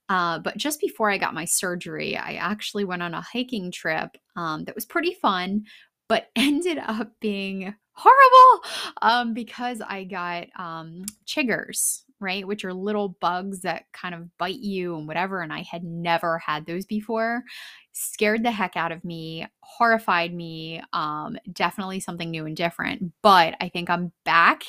Uh, 0.09 0.39
but 0.39 0.57
just 0.57 0.79
before 0.79 1.09
I 1.09 1.17
got 1.17 1.33
my 1.33 1.45
surgery, 1.45 2.15
I 2.15 2.33
actually 2.33 2.85
went 2.85 3.01
on 3.01 3.13
a 3.13 3.21
hiking 3.21 3.71
trip 3.71 4.17
um, 4.35 4.63
that 4.65 4.75
was 4.75 4.85
pretty 4.85 5.13
fun, 5.13 5.65
but 6.07 6.27
ended 6.35 6.77
up 6.77 7.11
being 7.19 7.73
horrible 7.93 8.65
um, 9.01 9.33
because 9.33 9.81
I 9.81 10.03
got 10.03 10.47
um, 10.57 11.05
chiggers 11.25 12.01
right? 12.19 12.47
Which 12.47 12.65
are 12.65 12.73
little 12.73 13.09
bugs 13.19 13.61
that 13.61 13.85
kind 13.93 14.15
of 14.15 14.35
bite 14.37 14.59
you 14.59 14.95
and 14.97 15.07
whatever. 15.07 15.41
And 15.41 15.51
I 15.53 15.61
had 15.61 15.83
never 15.83 16.37
had 16.39 16.65
those 16.65 16.85
before. 16.85 17.43
Scared 17.91 18.43
the 18.43 18.51
heck 18.51 18.75
out 18.75 18.91
of 18.91 19.03
me, 19.05 19.47
horrified 19.61 20.33
me. 20.33 20.81
Um, 20.93 21.37
definitely 21.53 21.99
something 21.99 22.29
new 22.29 22.45
and 22.45 22.55
different. 22.55 23.13
But 23.21 23.55
I 23.61 23.69
think 23.69 23.89
I'm 23.89 24.11
back. 24.25 24.63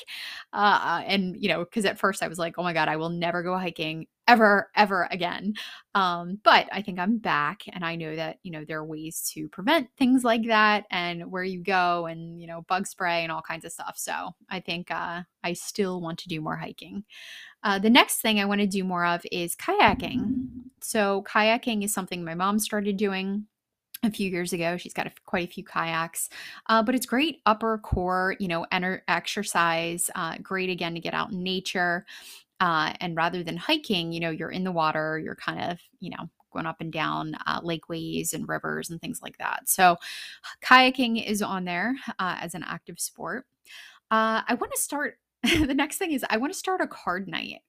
Uh, 0.53 1.03
and, 1.05 1.35
you 1.41 1.49
know, 1.49 1.63
because 1.63 1.85
at 1.85 1.99
first 1.99 2.23
I 2.23 2.27
was 2.27 2.39
like, 2.39 2.55
oh 2.57 2.63
my 2.63 2.73
God, 2.73 2.87
I 2.87 2.95
will 2.95 3.09
never 3.09 3.43
go 3.43 3.57
hiking 3.57 4.07
ever, 4.27 4.69
ever 4.75 5.07
again. 5.09 5.53
Um, 5.95 6.39
but 6.43 6.67
I 6.71 6.81
think 6.81 6.99
I'm 6.99 7.17
back 7.17 7.63
and 7.71 7.83
I 7.83 7.95
know 7.95 8.15
that, 8.15 8.37
you 8.43 8.51
know, 8.51 8.65
there 8.65 8.79
are 8.79 8.85
ways 8.85 9.29
to 9.33 9.47
prevent 9.49 9.89
things 9.97 10.23
like 10.23 10.47
that 10.47 10.85
and 10.91 11.31
where 11.31 11.43
you 11.43 11.63
go 11.63 12.05
and, 12.05 12.39
you 12.39 12.47
know, 12.47 12.63
bug 12.67 12.85
spray 12.87 13.23
and 13.23 13.31
all 13.31 13.41
kinds 13.41 13.65
of 13.65 13.71
stuff. 13.71 13.95
So 13.97 14.35
I 14.49 14.59
think 14.59 14.91
uh, 14.91 15.21
I 15.43 15.53
still 15.53 16.01
want 16.01 16.19
to 16.19 16.27
do 16.27 16.41
more 16.41 16.57
hiking. 16.57 17.03
Uh, 17.63 17.79
the 17.79 17.89
next 17.89 18.21
thing 18.21 18.39
I 18.39 18.45
want 18.45 18.61
to 18.61 18.67
do 18.67 18.83
more 18.83 19.05
of 19.05 19.25
is 19.31 19.55
kayaking. 19.55 20.47
So, 20.81 21.23
kayaking 21.23 21.83
is 21.83 21.93
something 21.93 22.23
my 22.23 22.35
mom 22.35 22.59
started 22.59 22.97
doing 22.97 23.47
a 24.03 24.11
few 24.11 24.29
years 24.29 24.53
ago. 24.53 24.77
She's 24.77 24.93
got 24.93 25.07
a, 25.07 25.11
quite 25.25 25.49
a 25.49 25.51
few 25.51 25.63
kayaks, 25.63 26.29
uh, 26.67 26.83
but 26.83 26.95
it's 26.95 27.05
great 27.05 27.41
upper 27.45 27.79
core, 27.79 28.35
you 28.39 28.47
know, 28.47 28.65
enter, 28.71 29.03
exercise. 29.07 30.09
Uh, 30.15 30.35
great 30.41 30.69
again 30.69 30.93
to 30.93 30.99
get 30.99 31.13
out 31.13 31.31
in 31.31 31.43
nature. 31.43 32.05
Uh, 32.59 32.93
and 32.99 33.15
rather 33.15 33.43
than 33.43 33.57
hiking, 33.57 34.11
you 34.11 34.19
know, 34.19 34.31
you're 34.31 34.51
in 34.51 34.63
the 34.63 34.71
water, 34.71 35.19
you're 35.19 35.35
kind 35.35 35.71
of, 35.71 35.79
you 35.99 36.09
know, 36.09 36.29
going 36.51 36.65
up 36.65 36.81
and 36.81 36.91
down 36.91 37.35
uh, 37.45 37.61
lakeways 37.61 38.33
and 38.33 38.47
rivers 38.47 38.89
and 38.89 38.99
things 38.99 39.21
like 39.21 39.37
that. 39.37 39.69
So, 39.69 39.97
kayaking 40.63 41.23
is 41.25 41.41
on 41.41 41.65
there 41.65 41.95
uh, 42.19 42.37
as 42.39 42.55
an 42.55 42.63
active 42.65 42.99
sport. 42.99 43.45
Uh, 44.09 44.41
I 44.47 44.55
want 44.55 44.71
to 44.73 44.81
start. 44.81 45.19
the 45.43 45.73
next 45.73 45.97
thing 45.97 46.11
is 46.11 46.25
I 46.29 46.37
want 46.37 46.51
to 46.51 46.57
start 46.57 46.81
a 46.81 46.87
card 46.87 47.27
night. 47.27 47.61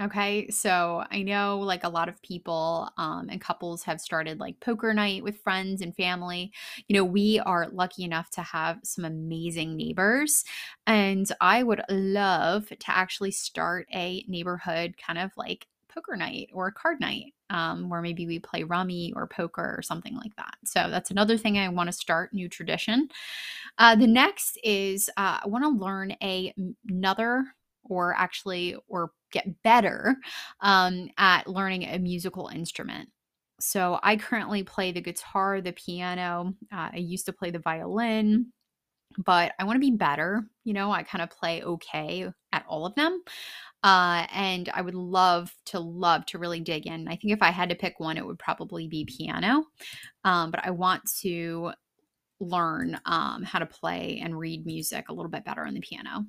Okay, 0.00 0.48
so 0.48 1.04
I 1.10 1.22
know 1.22 1.60
like 1.60 1.84
a 1.84 1.88
lot 1.88 2.08
of 2.08 2.20
people 2.22 2.88
um, 2.96 3.28
and 3.30 3.40
couples 3.40 3.84
have 3.84 4.00
started 4.00 4.40
like 4.40 4.58
poker 4.58 4.92
night 4.94 5.22
with 5.22 5.36
friends 5.42 5.80
and 5.80 5.94
family. 5.94 6.50
You 6.88 6.96
know, 6.96 7.04
we 7.04 7.38
are 7.40 7.68
lucky 7.70 8.02
enough 8.02 8.30
to 8.30 8.42
have 8.42 8.80
some 8.82 9.04
amazing 9.04 9.76
neighbors, 9.76 10.44
and 10.86 11.30
I 11.40 11.62
would 11.62 11.82
love 11.90 12.68
to 12.70 12.76
actually 12.88 13.30
start 13.32 13.86
a 13.92 14.24
neighborhood 14.26 14.94
kind 14.96 15.18
of 15.18 15.30
like 15.36 15.68
poker 15.88 16.16
night 16.16 16.48
or 16.54 16.72
card 16.72 16.98
night 16.98 17.34
um, 17.50 17.90
where 17.90 18.00
maybe 18.00 18.26
we 18.26 18.38
play 18.38 18.62
rummy 18.62 19.12
or 19.14 19.26
poker 19.26 19.74
or 19.76 19.82
something 19.82 20.16
like 20.16 20.34
that. 20.36 20.54
So 20.64 20.88
that's 20.90 21.10
another 21.10 21.36
thing 21.36 21.58
I 21.58 21.68
want 21.68 21.88
to 21.88 21.92
start, 21.92 22.32
new 22.32 22.48
tradition. 22.48 23.08
Uh, 23.78 23.94
the 23.96 24.06
next 24.06 24.58
is 24.62 25.08
uh, 25.16 25.40
I 25.42 25.48
want 25.48 25.64
to 25.64 25.68
learn 25.70 26.12
a, 26.22 26.54
another 26.88 27.44
or 27.84 28.14
actually 28.14 28.76
or 28.88 29.12
get 29.32 29.62
better 29.62 30.16
um, 30.60 31.08
at 31.18 31.48
learning 31.48 31.84
a 31.84 31.98
musical 31.98 32.48
instrument. 32.48 33.08
So 33.60 33.98
I 34.02 34.16
currently 34.16 34.62
play 34.62 34.92
the 34.92 35.00
guitar, 35.00 35.60
the 35.60 35.72
piano. 35.72 36.54
Uh, 36.72 36.90
I 36.92 36.96
used 36.96 37.26
to 37.26 37.32
play 37.32 37.50
the 37.50 37.60
violin, 37.60 38.52
but 39.24 39.52
I 39.58 39.64
want 39.64 39.76
to 39.76 39.80
be 39.80 39.92
better. 39.92 40.44
You 40.64 40.72
know, 40.72 40.90
I 40.90 41.02
kind 41.02 41.22
of 41.22 41.30
play 41.30 41.62
okay 41.62 42.28
at 42.52 42.64
all 42.68 42.86
of 42.86 42.94
them. 42.94 43.22
Uh, 43.84 44.26
and 44.32 44.68
I 44.74 44.82
would 44.82 44.94
love 44.94 45.52
to 45.66 45.80
love 45.80 46.26
to 46.26 46.38
really 46.38 46.60
dig 46.60 46.86
in. 46.86 47.08
I 47.08 47.16
think 47.16 47.32
if 47.32 47.42
I 47.42 47.50
had 47.50 47.68
to 47.68 47.74
pick 47.74 47.98
one, 47.98 48.16
it 48.16 48.26
would 48.26 48.38
probably 48.38 48.88
be 48.88 49.04
piano. 49.04 49.64
Um, 50.24 50.50
but 50.50 50.64
I 50.64 50.70
want 50.70 51.02
to 51.20 51.72
learn 52.40 52.98
um, 53.06 53.42
how 53.42 53.58
to 53.58 53.66
play 53.66 54.20
and 54.22 54.38
read 54.38 54.66
music 54.66 55.08
a 55.08 55.12
little 55.12 55.30
bit 55.30 55.44
better 55.44 55.64
on 55.64 55.74
the 55.74 55.80
piano. 55.80 56.26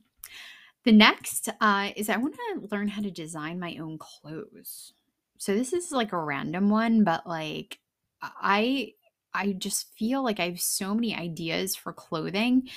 The 0.86 0.92
next 0.92 1.50
uh, 1.62 1.90
is 1.96 2.10
I 2.10 2.18
want 2.18 2.36
to 2.36 2.68
learn 2.72 2.90
how 2.90 3.02
to 3.02 3.12
design 3.12 3.60
my 3.60 3.78
own 3.78 3.98
clothes. 3.98 4.94
So 5.38 5.54
this 5.54 5.74
is 5.74 5.92
like 5.92 6.12
a 6.12 6.20
random 6.20 6.70
one, 6.70 7.04
but 7.04 7.26
like 7.26 7.80
I 8.22 8.94
I 9.34 9.54
just 9.54 9.96
feel 9.98 10.24
like 10.24 10.40
I 10.40 10.46
have 10.50 10.60
so 10.60 10.94
many 10.94 11.16
ideas 11.16 11.76
for 11.76 11.92
clothing 11.92 12.70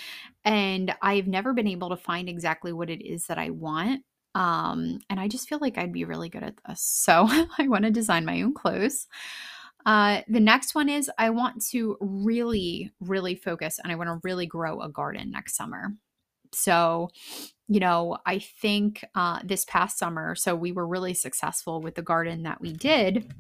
and 0.44 0.94
I've 1.02 1.26
never 1.26 1.52
been 1.52 1.66
able 1.66 1.90
to 1.90 1.96
find 1.96 2.28
exactly 2.28 2.72
what 2.72 2.88
it 2.88 3.04
is 3.04 3.26
that 3.26 3.38
I 3.38 3.50
want. 3.50 4.02
Um, 4.34 5.00
and 5.10 5.20
I 5.20 5.28
just 5.28 5.48
feel 5.48 5.58
like 5.60 5.76
I'd 5.76 5.92
be 5.92 6.04
really 6.04 6.30
good 6.30 6.42
at 6.42 6.54
this. 6.66 6.80
So 6.82 7.26
I 7.58 7.68
want 7.68 7.84
to 7.84 7.90
design 7.90 8.24
my 8.24 8.40
own 8.42 8.54
clothes. 8.54 9.06
Uh, 9.84 10.22
the 10.28 10.40
next 10.40 10.74
one 10.74 10.88
is 10.88 11.10
I 11.18 11.30
want 11.30 11.64
to 11.70 11.96
really, 12.00 12.90
really 13.00 13.36
focus 13.36 13.78
and 13.82 13.92
I 13.92 13.96
want 13.96 14.08
to 14.08 14.20
really 14.24 14.46
grow 14.46 14.80
a 14.80 14.88
garden 14.88 15.30
next 15.30 15.56
summer. 15.56 15.92
So, 16.52 17.10
you 17.68 17.80
know, 17.80 18.18
I 18.24 18.38
think 18.38 19.04
uh, 19.14 19.40
this 19.44 19.64
past 19.64 19.98
summer, 19.98 20.34
so 20.34 20.54
we 20.54 20.72
were 20.72 20.86
really 20.86 21.14
successful 21.14 21.80
with 21.80 21.96
the 21.96 22.02
garden 22.02 22.44
that 22.44 22.60
we 22.60 22.72
did. 22.72 23.32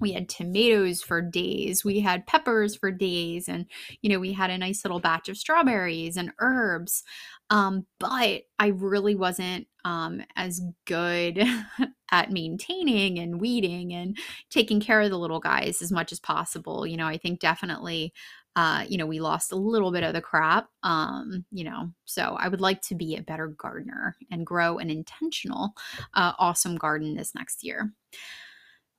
We 0.00 0.12
had 0.12 0.28
tomatoes 0.28 1.02
for 1.02 1.20
days 1.20 1.84
we 1.84 2.00
had 2.00 2.26
peppers 2.26 2.76
for 2.76 2.90
days 2.90 3.48
and 3.48 3.66
you 4.02 4.10
know 4.10 4.18
we 4.18 4.32
had 4.32 4.50
a 4.50 4.58
nice 4.58 4.84
little 4.84 5.00
batch 5.00 5.28
of 5.28 5.36
strawberries 5.36 6.16
and 6.16 6.32
herbs 6.38 7.02
um, 7.50 7.86
but 7.98 8.42
i 8.58 8.66
really 8.66 9.14
wasn't 9.14 9.66
um, 9.84 10.22
as 10.36 10.60
good 10.86 11.42
at 12.12 12.30
maintaining 12.30 13.18
and 13.18 13.40
weeding 13.40 13.92
and 13.92 14.18
taking 14.50 14.80
care 14.80 15.00
of 15.00 15.10
the 15.10 15.18
little 15.18 15.40
guys 15.40 15.80
as 15.82 15.92
much 15.92 16.12
as 16.12 16.20
possible 16.20 16.86
you 16.86 16.96
know 16.96 17.06
i 17.06 17.16
think 17.16 17.40
definitely 17.40 18.12
uh, 18.60 18.84
you 18.86 18.98
know, 18.98 19.06
we 19.06 19.20
lost 19.20 19.52
a 19.52 19.56
little 19.56 19.90
bit 19.90 20.02
of 20.02 20.12
the 20.12 20.20
crop. 20.20 20.68
Um, 20.82 21.46
you 21.50 21.64
know, 21.64 21.90
so 22.04 22.36
I 22.38 22.48
would 22.48 22.60
like 22.60 22.82
to 22.82 22.94
be 22.94 23.16
a 23.16 23.22
better 23.22 23.46
gardener 23.46 24.18
and 24.30 24.44
grow 24.44 24.76
an 24.76 24.90
intentional, 24.90 25.72
uh, 26.12 26.34
awesome 26.38 26.76
garden 26.76 27.14
this 27.14 27.34
next 27.34 27.64
year. 27.64 27.90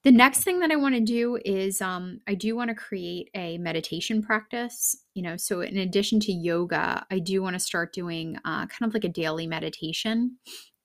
The 0.04 0.12
next 0.12 0.44
thing 0.44 0.62
that 0.62 0.72
I 0.72 0.78
want 0.78 0.96
to 0.96 1.02
do 1.02 1.38
is 1.46 1.80
um, 1.80 2.22
I 2.28 2.34
do 2.34 2.56
want 2.56 2.70
to 2.70 2.76
create 2.76 3.30
a 3.36 3.60
meditation 3.60 4.24
practice. 4.24 4.96
You 5.14 5.22
know, 5.22 5.38
so 5.38 5.62
in 5.62 5.78
addition 5.78 6.20
to 6.22 6.32
yoga, 6.32 7.06
I 7.12 7.20
do 7.20 7.44
want 7.44 7.54
to 7.54 7.60
start 7.60 7.94
doing 7.94 8.38
uh, 8.38 8.66
kind 8.66 8.90
of 8.90 8.96
like 8.96 9.04
a 9.04 9.10
daily 9.10 9.46
meditation. 9.46 10.38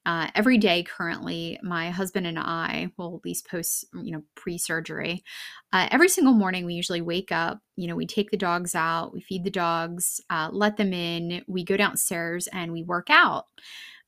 Uh, 0.07 0.29
every 0.37 0.57
day 0.57 0.85
currently, 0.85 1.59
my 1.63 1.91
husband 1.91 2.27
and 2.27 2.39
I, 2.39 2.91
well, 2.97 3.17
at 3.17 3.25
least 3.25 3.49
post, 3.51 3.85
you 4.03 4.13
know, 4.13 4.23
pre 4.37 4.57
surgery, 4.57 5.25
uh, 5.73 5.89
every 5.91 6.09
single 6.09 6.33
morning 6.33 6.65
we 6.65 6.75
usually 6.75 7.03
wake 7.03 7.33
up, 7.33 7.61
you 7.77 7.89
know, 7.89 7.97
we 7.97 8.07
take 8.07 8.31
the 8.31 8.37
dogs 8.37 8.75
out, 8.75 9.13
we 9.13 9.21
feed 9.21 9.45
the 9.45 9.51
dogs, 9.51 10.21
uh, 10.31 10.49
let 10.53 10.77
them 10.77 10.93
in, 10.93 11.43
we 11.49 11.65
go 11.65 11.77
downstairs 11.77 12.47
and 12.53 12.73
we 12.73 12.85
work 12.85 13.09
out. 13.11 13.47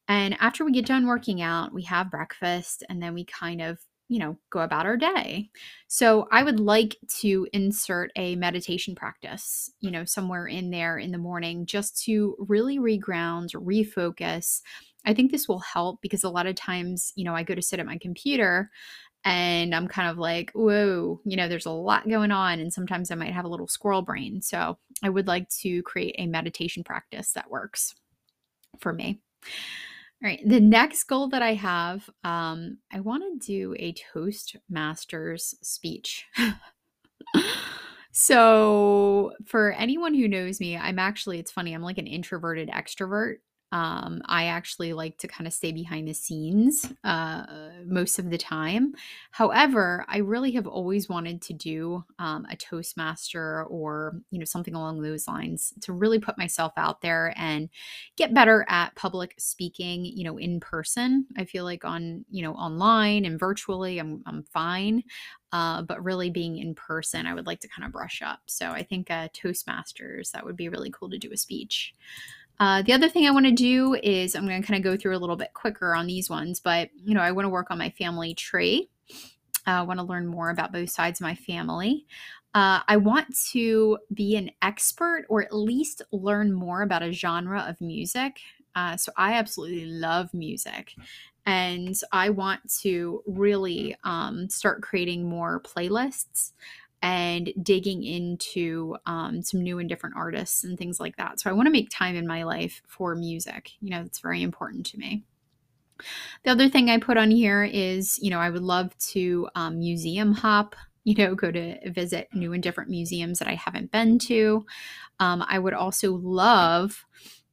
And 0.07 0.37
after 0.41 0.65
we 0.65 0.73
get 0.73 0.87
done 0.87 1.07
working 1.07 1.43
out, 1.43 1.75
we 1.75 1.83
have 1.83 2.11
breakfast 2.11 2.85
and 2.89 3.03
then 3.03 3.13
we 3.13 3.25
kind 3.25 3.61
of 3.61 3.79
you 4.09 4.19
know, 4.19 4.39
go 4.51 4.61
about 4.61 4.87
our 4.87 4.97
day. 4.97 5.51
So 5.87 6.29
I 6.33 6.43
would 6.43 6.59
like 6.61 6.97
to 7.21 7.47
insert 7.53 8.11
a 8.17 8.37
meditation 8.37 8.95
practice, 8.95 9.71
you 9.81 9.91
know, 9.91 10.07
somewhere 10.07 10.47
in 10.47 10.71
there 10.71 10.97
in 10.97 11.13
the 11.13 11.19
morning 11.19 11.67
just 11.67 12.03
to 12.05 12.35
really 12.39 12.79
reground, 12.79 13.55
refocus. 13.55 14.63
I 15.09 15.15
think 15.15 15.33
this 15.33 15.49
will 15.49 15.61
help 15.61 16.01
because 16.03 16.23
a 16.23 16.29
lot 16.29 16.47
of 16.47 16.55
times, 16.55 17.13
you 17.17 17.25
know, 17.25 17.35
I 17.35 17.43
go 17.43 17.55
to 17.55 17.63
sit 17.63 17.81
at 17.81 17.87
my 17.87 17.97
computer 17.97 18.71
and 19.25 19.75
I'm 19.75 19.89
kind 19.89 20.11
of 20.11 20.19
like, 20.19 20.53
whoa, 20.53 21.21
you 21.25 21.37
know, 21.37 21.49
there's 21.49 21.67
a 21.67 21.71
lot 21.71 22.09
going 22.09 22.31
on. 22.31 22.61
And 22.61 22.73
sometimes 22.73 23.11
I 23.11 23.15
might 23.15 23.33
have 23.33 23.47
a 23.47 23.49
little 23.49 23.67
squirrel 23.67 24.03
brain. 24.03 24.43
So 24.43 24.79
I 25.03 25.09
would 25.09 25.27
like 25.27 25.49
to 25.61 25.83
create 25.83 26.15
a 26.19 26.27
meditation 26.27 26.85
practice 26.85 27.33
that 27.33 27.51
works 27.51 27.95
for 28.79 28.93
me. 28.93 29.21
All 30.23 30.29
right. 30.29 30.41
The 30.45 30.61
next 30.61 31.05
goal 31.05 31.29
that 31.29 31.43
I 31.43 31.55
have, 31.55 32.09
um, 32.23 32.79
I 32.93 33.01
want 33.01 33.41
to 33.41 33.47
do 33.47 33.75
a 33.79 33.95
Toastmasters 33.95 35.55
speech. 35.63 36.27
so, 38.13 39.33
for 39.47 39.73
anyone 39.73 40.15
who 40.15 40.27
knows 40.27 40.59
me, 40.59 40.77
I'm 40.77 40.99
actually, 40.99 41.39
it's 41.39 41.53
funny, 41.53 41.73
I'm 41.73 41.83
like 41.83 41.99
an 41.99 42.09
introverted 42.09 42.69
extrovert. 42.69 43.37
Um, 43.71 44.23
I 44.25 44.47
actually 44.47 44.95
like 44.95 45.19
to 45.19 45.29
kind 45.29 45.47
of 45.47 45.53
stay 45.53 45.73
behind 45.73 46.09
the 46.09 46.15
scenes 46.15 46.91
uh, 47.05 47.45
most 47.85 48.19
of 48.19 48.31
the 48.31 48.39
time. 48.39 48.95
However, 49.31 50.07
I 50.09 50.19
really 50.19 50.53
have 50.53 50.67
always 50.67 51.09
wanted 51.09 51.43
to 51.43 51.53
do 51.53 52.05
um, 52.19 52.47
a 52.51 52.57
Toastmaster 52.57 53.65
or 53.65 54.21
you 54.31 54.39
know 54.39 54.47
something 54.47 54.75
along 54.75 55.03
those 55.03 55.29
lines 55.29 55.75
to 55.83 55.93
really 55.93 56.19
put 56.19 56.39
myself 56.39 56.73
out 56.79 57.03
there 57.03 57.35
and 57.37 57.69
get 58.17 58.33
better 58.33 58.65
at 58.69 58.95
public 58.97 59.35
speaking. 59.39 60.05
You 60.05 60.25
know, 60.25 60.39
in 60.39 60.61
person. 60.61 61.27
I 61.37 61.45
feel 61.45 61.65
like 61.65 61.85
on 61.85 62.25
you 62.31 62.43
know 62.43 62.55
online 62.55 63.25
and 63.27 63.39
virtually, 63.39 63.99
I'm 63.99 64.23
I'm 64.27 64.45
fine. 64.45 65.03
Uh, 65.53 65.81
but 65.83 66.05
really 66.05 66.29
being 66.31 66.59
in 66.59 66.75
person, 66.75 67.27
I 67.27 67.33
would 67.35 67.47
like 67.47 67.61
to 67.61 67.69
kind 67.69 67.87
of 67.87 67.93
brush 67.93 68.21
up. 68.23 68.41
So 68.47 68.71
I 68.71 68.83
think 68.83 69.11
uh, 69.11 69.29
Toastmasters 69.29 70.31
that 70.33 70.45
would 70.45 70.57
be 70.57 70.69
really 70.69 70.91
cool 70.91 71.09
to 71.11 71.19
do 71.19 71.33
a 71.33 71.37
speech. 71.39 71.95
Uh, 72.61 72.83
the 72.83 72.93
other 72.93 73.09
thing 73.09 73.27
I 73.27 73.31
want 73.31 73.47
to 73.47 73.53
do 73.53 73.95
is 74.03 74.35
I'm 74.35 74.47
going 74.47 74.61
to 74.61 74.67
kind 74.67 74.79
of 74.79 74.85
go 74.85 74.97
through 74.97 75.17
a 75.17 75.19
little 75.19 75.37
bit 75.37 75.55
quicker 75.55 75.95
on 75.95 76.07
these 76.07 76.29
ones, 76.29 76.61
but 76.61 76.91
you 76.97 77.15
know, 77.15 77.21
I 77.21 77.33
want 77.33 77.45
to 77.45 77.51
work 77.51 77.71
on 77.71 77.79
my 77.79 77.91
family 77.91 78.35
tree. 78.35 78.89
Uh, 79.67 79.71
I 79.71 79.83
want 79.83 80.01
to 80.01 80.05
learn 80.05 80.27
more 80.27 80.51
about 80.51 80.73
both 80.73 80.91
sides 80.91 81.21
of 81.21 81.25
my 81.25 81.35
family. 81.35 82.07
Uh, 82.55 82.81
I 82.89 82.97
want 82.97 83.37
to 83.53 83.99
be 84.13 84.37
an 84.37 84.51
expert 84.63 85.27
or 85.29 85.43
at 85.43 85.55
least 85.55 86.03
learn 86.11 86.53
more 86.53 86.83
about 86.83 87.03
a 87.03 87.13
genre 87.13 87.61
of 87.69 87.81
music. 87.81 88.41
Uh, 88.75 88.97
so 88.97 89.13
I 89.17 89.35
absolutely 89.35 89.87
love 89.87 90.33
music. 90.33 90.95
And 91.45 91.97
I 92.13 92.31
want 92.31 92.61
to 92.83 93.23
really 93.27 93.97
um, 94.05 94.49
start 94.51 94.83
creating 94.83 95.29
more 95.29 95.61
playlists 95.61 96.53
and 97.03 97.53
digging 97.63 98.03
into 98.03 98.97
um, 99.07 99.43
some 99.43 99.63
new 99.63 99.79
and 99.79 99.89
different 99.89 100.17
artists 100.17 100.65
and 100.65 100.77
things 100.77 100.99
like 100.99 101.17
that. 101.17 101.41
So 101.41 101.49
I 101.49 101.53
want 101.53 101.67
to 101.67 101.73
make 101.73 101.91
time 101.91 102.17
in 102.17 102.27
my 102.27 102.43
life 102.43 102.83
for 102.87 103.15
music. 103.15 103.73
You 103.81 103.91
know, 103.91 104.03
it's 104.03 104.21
very 104.21 104.43
important 104.43 104.87
to 104.87 104.99
me. 104.99 105.25
The 106.45 106.51
other 106.51 106.69
thing 106.69 106.91
I 106.91 106.99
put 106.99 107.17
on 107.17 107.31
here 107.31 107.65
is, 107.65 108.19
you 108.21 108.31
know, 108.31 108.39
I 108.39 108.51
would 108.51 108.63
love 108.63 108.97
to 109.11 109.49
um, 109.55 109.79
museum 109.79 110.33
hop, 110.33 110.77
you 111.05 111.15
know, 111.15 111.35
go 111.35 111.51
to 111.51 111.91
visit 111.91 112.29
new 112.35 112.53
and 112.53 112.63
different 112.63 112.91
museums 112.91 113.39
that 113.39 113.49
I 113.49 113.55
haven't 113.55 113.93
been 113.93 114.19
to. 114.21 114.67
Um, 115.21 115.45
I 115.49 115.59
would 115.59 115.75
also 115.75 116.15
love 116.15 117.05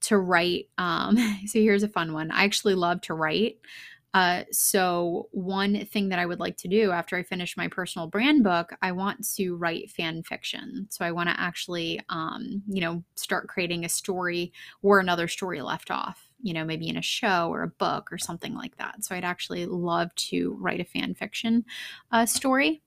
to 0.01 0.17
write. 0.17 0.69
Um, 0.77 1.17
so 1.45 1.59
here's 1.59 1.83
a 1.83 1.87
fun 1.87 2.13
one. 2.13 2.31
I 2.31 2.43
actually 2.43 2.75
love 2.75 3.01
to 3.01 3.13
write. 3.13 3.57
Uh, 4.15 4.45
so, 4.49 5.27
one 5.31 5.85
thing 5.87 6.07
that 6.07 6.19
I 6.19 6.25
would 6.25 6.39
like 6.39 6.55
to 6.59 6.69
do 6.69 6.91
after 6.91 7.17
I 7.17 7.23
finish 7.23 7.57
my 7.57 7.67
personal 7.67 8.07
brand 8.07 8.45
book, 8.45 8.71
I 8.81 8.93
want 8.93 9.27
to 9.35 9.57
write 9.57 9.91
fan 9.91 10.23
fiction. 10.23 10.87
So, 10.89 11.03
I 11.03 11.11
want 11.11 11.27
to 11.27 11.37
actually, 11.37 11.99
um, 12.07 12.63
you 12.65 12.79
know, 12.79 13.03
start 13.15 13.49
creating 13.49 13.83
a 13.83 13.89
story 13.89 14.53
where 14.79 15.01
another 15.01 15.27
story 15.27 15.61
left 15.61 15.91
off, 15.91 16.29
you 16.41 16.53
know, 16.53 16.63
maybe 16.63 16.87
in 16.87 16.95
a 16.95 17.01
show 17.01 17.49
or 17.49 17.63
a 17.63 17.67
book 17.67 18.07
or 18.09 18.17
something 18.17 18.55
like 18.55 18.77
that. 18.77 19.03
So, 19.03 19.15
I'd 19.15 19.25
actually 19.25 19.65
love 19.65 20.15
to 20.15 20.55
write 20.61 20.79
a 20.79 20.85
fan 20.85 21.13
fiction 21.13 21.65
uh, 22.13 22.25
story. 22.25 22.81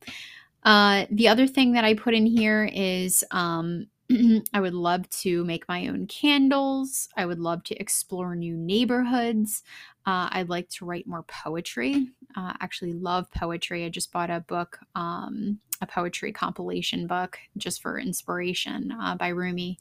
Uh, 0.64 1.04
the 1.10 1.28
other 1.28 1.46
thing 1.46 1.72
that 1.72 1.84
I 1.84 1.92
put 1.92 2.14
in 2.14 2.24
here 2.24 2.70
is, 2.72 3.22
um, 3.32 3.86
I 4.54 4.60
would 4.60 4.74
love 4.74 5.08
to 5.10 5.44
make 5.44 5.68
my 5.68 5.86
own 5.88 6.06
candles. 6.06 7.08
I 7.16 7.26
would 7.26 7.38
love 7.38 7.62
to 7.64 7.76
explore 7.76 8.34
new 8.34 8.56
neighborhoods. 8.56 9.62
Uh, 10.06 10.28
I'd 10.32 10.48
like 10.48 10.68
to 10.70 10.86
write 10.86 11.06
more 11.06 11.24
poetry. 11.24 12.08
Uh, 12.34 12.54
actually, 12.60 12.94
love 12.94 13.30
poetry. 13.30 13.84
I 13.84 13.90
just 13.90 14.10
bought 14.10 14.30
a 14.30 14.40
book, 14.40 14.78
um, 14.94 15.58
a 15.82 15.86
poetry 15.86 16.32
compilation 16.32 17.06
book, 17.06 17.38
just 17.58 17.82
for 17.82 17.98
inspiration 17.98 18.92
uh, 18.92 19.14
by 19.16 19.28
Rumi. 19.28 19.78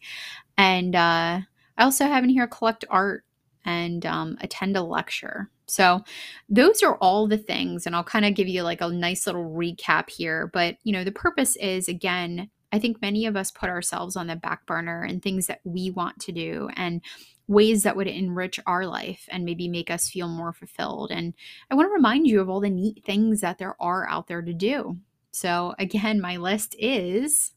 And 0.58 0.96
uh, 0.96 1.40
I 1.78 1.84
also 1.84 2.06
have 2.06 2.24
in 2.24 2.30
here 2.30 2.48
collect 2.48 2.84
art 2.90 3.24
and 3.64 4.06
um, 4.06 4.38
attend 4.42 4.76
a 4.76 4.82
lecture. 4.82 5.50
So, 5.68 6.04
those 6.48 6.82
are 6.82 6.96
all 6.98 7.28
the 7.28 7.38
things, 7.38 7.86
and 7.86 7.96
I'll 7.96 8.04
kind 8.04 8.26
of 8.26 8.36
give 8.36 8.48
you 8.48 8.64
like 8.64 8.80
a 8.82 8.90
nice 8.90 9.26
little 9.26 9.50
recap 9.50 10.10
here. 10.10 10.50
But, 10.54 10.78
you 10.84 10.94
know, 10.94 11.04
the 11.04 11.12
purpose 11.12 11.58
is 11.58 11.90
again, 11.90 12.50
I 12.72 12.80
think 12.80 13.02
many 13.02 13.26
of 13.26 13.36
us 13.36 13.52
put 13.52 13.70
ourselves 13.70 14.16
on 14.16 14.28
the 14.28 14.36
back 14.36 14.66
burner 14.66 15.04
and 15.04 15.22
things 15.22 15.48
that 15.48 15.62
we 15.64 15.92
want 15.92 16.20
to 16.22 16.32
do 16.32 16.70
and 16.76 17.02
ways 17.48 17.84
that 17.84 17.96
would 17.96 18.08
enrich 18.08 18.60
our 18.68 18.86
life 18.86 19.28
and 19.32 19.46
maybe 19.46 19.68
make 19.70 19.90
us 19.90 20.10
feel 20.10 20.28
more 20.28 20.52
fulfilled. 20.52 21.12
And 21.12 21.34
I 21.72 21.76
want 21.76 21.88
to 21.88 21.94
remind 21.94 22.28
you 22.28 22.42
of 22.42 22.50
all 22.50 22.60
the 22.60 22.70
neat 22.70 23.06
things 23.06 23.42
that 23.42 23.58
there 23.58 23.82
are 23.82 24.08
out 24.10 24.28
there 24.28 24.42
to 24.42 24.54
do. 24.54 24.98
So, 25.32 25.76
again, 25.80 26.20
my 26.20 26.38
list 26.38 26.76
is 26.78 27.54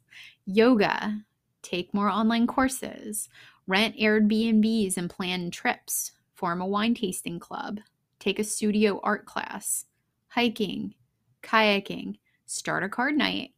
yoga, 0.46 1.18
take 1.62 1.92
more 1.92 2.08
online 2.08 2.46
courses, 2.46 3.28
rent 3.66 3.96
Airbnbs 3.96 4.96
and 4.96 5.10
plan 5.10 5.50
trips, 5.50 6.12
form 6.34 6.60
a 6.60 6.66
wine 6.66 6.94
tasting 6.94 7.38
club, 7.38 7.80
take 8.18 8.38
a 8.38 8.44
studio 8.44 9.00
art 9.02 9.26
class, 9.26 9.86
hiking, 10.28 10.94
kayaking, 11.42 12.18
start 12.46 12.84
a 12.84 12.88
card 12.88 13.16
night, 13.16 13.52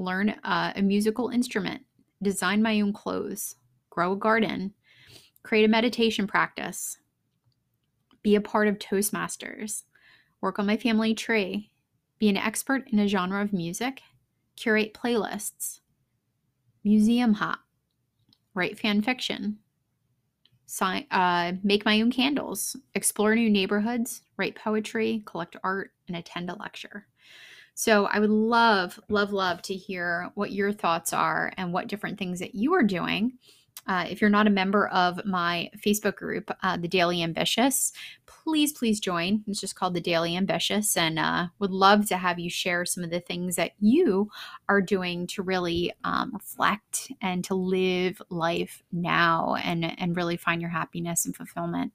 learn 0.00 0.30
uh, 0.44 0.72
a 0.74 0.82
musical 0.82 1.28
instrument, 1.28 1.82
design 2.22 2.62
my 2.62 2.80
own 2.80 2.92
clothes, 2.92 3.56
grow 3.90 4.12
a 4.12 4.16
garden, 4.16 4.72
create 5.42 5.64
a 5.64 5.68
meditation 5.68 6.26
practice, 6.26 6.98
be 8.22 8.34
a 8.34 8.40
part 8.40 8.68
of 8.68 8.78
Toastmasters, 8.78 9.84
work 10.40 10.58
on 10.58 10.66
my 10.66 10.76
family 10.76 11.14
tree, 11.14 11.70
be 12.18 12.28
an 12.28 12.36
expert 12.36 12.88
in 12.90 12.98
a 12.98 13.08
genre 13.08 13.42
of 13.42 13.52
music, 13.52 14.02
curate 14.56 14.94
playlists, 14.94 15.80
museum 16.84 17.34
hop, 17.34 17.60
write 18.54 18.78
fan 18.78 19.02
fiction, 19.02 19.58
sign, 20.66 21.06
uh, 21.10 21.52
make 21.62 21.84
my 21.84 22.00
own 22.00 22.10
candles, 22.10 22.76
explore 22.94 23.34
new 23.34 23.50
neighborhoods, 23.50 24.22
write 24.36 24.54
poetry, 24.54 25.22
collect 25.26 25.56
art, 25.64 25.92
and 26.08 26.16
attend 26.16 26.48
a 26.50 26.54
lecture. 26.54 27.06
So 27.80 28.06
I 28.06 28.18
would 28.18 28.30
love, 28.30 29.00
love, 29.08 29.32
love 29.32 29.62
to 29.62 29.74
hear 29.74 30.30
what 30.34 30.52
your 30.52 30.70
thoughts 30.70 31.14
are 31.14 31.52
and 31.56 31.72
what 31.72 31.88
different 31.88 32.18
things 32.18 32.38
that 32.40 32.54
you 32.54 32.74
are 32.74 32.82
doing 32.82 33.38
uh, 33.86 34.06
if 34.08 34.20
you're 34.20 34.30
not 34.30 34.46
a 34.46 34.50
member 34.50 34.88
of 34.88 35.24
my 35.24 35.70
Facebook 35.84 36.16
group, 36.16 36.50
uh, 36.62 36.76
The 36.76 36.88
Daily 36.88 37.22
Ambitious, 37.22 37.92
please, 38.26 38.72
please 38.72 39.00
join. 39.00 39.42
It's 39.46 39.60
just 39.60 39.74
called 39.74 39.94
The 39.94 40.00
Daily 40.00 40.36
Ambitious, 40.36 40.96
and 40.96 41.18
uh, 41.18 41.46
would 41.58 41.70
love 41.70 42.06
to 42.08 42.16
have 42.16 42.38
you 42.38 42.50
share 42.50 42.84
some 42.84 43.02
of 43.02 43.10
the 43.10 43.20
things 43.20 43.56
that 43.56 43.72
you 43.80 44.30
are 44.68 44.80
doing 44.80 45.26
to 45.28 45.42
really 45.42 45.92
um, 46.04 46.30
reflect 46.32 47.10
and 47.20 47.42
to 47.44 47.54
live 47.54 48.20
life 48.28 48.82
now 48.92 49.56
and, 49.64 49.98
and 49.98 50.16
really 50.16 50.36
find 50.36 50.60
your 50.60 50.70
happiness 50.70 51.24
and 51.24 51.34
fulfillment. 51.34 51.92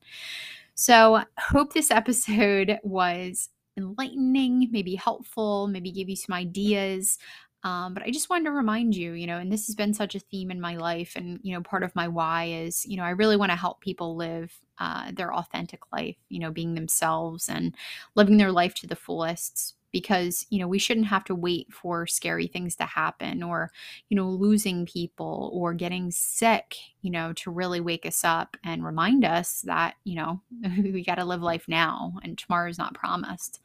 So, 0.74 1.24
hope 1.40 1.74
this 1.74 1.92
episode 1.92 2.80
was 2.84 3.50
enlightening, 3.78 4.70
maybe 4.72 4.96
helpful, 4.96 5.68
maybe 5.68 5.92
give 5.92 6.10
you 6.10 6.16
some 6.16 6.34
ideas. 6.34 7.18
Um, 7.64 7.96
but 7.96 8.04
I 8.04 8.12
just 8.12 8.30
wanted 8.30 8.46
to 8.46 8.52
remind 8.52 8.96
you, 8.96 9.14
you 9.14 9.26
know, 9.26 9.40
and 9.40 9.52
this 9.52 9.66
has 9.66 9.76
been 9.76 9.94
such 9.94 10.14
a 10.14 10.20
theme 10.20 10.52
in 10.52 10.62
my 10.62 10.76
life. 10.76 11.14
And, 11.16 11.40
you 11.42 11.54
know, 11.54 11.62
part 11.62 11.82
of 11.82 11.96
my 11.96 12.08
why 12.08 12.46
is, 12.46 12.86
you 12.86 12.96
know, 12.96 13.04
I 13.04 13.10
really 13.10 13.38
want 13.38 13.52
to 13.52 13.56
help 13.56 13.82
people 13.82 14.16
live 14.16 14.54
uh, 14.78 15.12
their 15.14 15.34
authentic 15.34 15.80
life, 15.92 16.18
you 16.30 16.40
know, 16.40 16.52
being 16.52 16.76
themselves 16.76 17.50
and 17.50 17.76
living 18.14 18.38
their 18.38 18.52
life 18.52 18.76
to 18.76 18.88
the 18.88 18.96
fullest 18.96 19.76
because 19.96 20.46
you 20.50 20.60
know 20.60 20.68
we 20.68 20.78
shouldn't 20.78 21.06
have 21.06 21.24
to 21.24 21.34
wait 21.34 21.72
for 21.72 22.06
scary 22.06 22.48
things 22.48 22.76
to 22.76 22.84
happen 22.84 23.42
or 23.42 23.72
you 24.10 24.18
know 24.18 24.28
losing 24.28 24.86
people 24.86 25.50
or 25.54 25.74
getting 25.74 26.12
sick 26.12 26.76
you 27.02 27.10
know 27.10 27.32
to 27.32 27.50
really 27.50 27.80
wake 27.80 28.06
us 28.06 28.26
up 28.26 28.58
and 28.66 28.84
remind 28.84 29.24
us 29.24 29.62
that 29.62 29.96
you 30.04 30.16
know 30.16 30.42
we 30.84 31.02
got 31.02 31.16
to 31.16 31.24
live 31.24 31.42
life 31.42 31.66
now 31.70 32.12
and 32.24 32.38
tomorrow 32.38 32.70
is 32.70 32.78
not 32.78 32.94
promised 32.94 33.62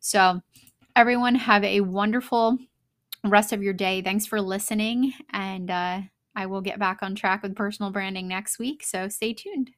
so 0.00 0.40
everyone 0.96 1.36
have 1.36 1.62
a 1.62 1.82
wonderful 1.82 2.58
rest 3.24 3.52
of 3.52 3.62
your 3.62 3.74
day. 3.74 4.02
Thanks 4.02 4.26
for 4.26 4.40
listening. 4.40 5.12
And 5.30 5.70
uh, 5.70 6.00
I 6.34 6.46
will 6.46 6.60
get 6.60 6.78
back 6.78 7.02
on 7.02 7.14
track 7.14 7.42
with 7.42 7.56
personal 7.56 7.90
branding 7.90 8.28
next 8.28 8.58
week. 8.58 8.82
So 8.82 9.08
stay 9.08 9.32
tuned. 9.34 9.70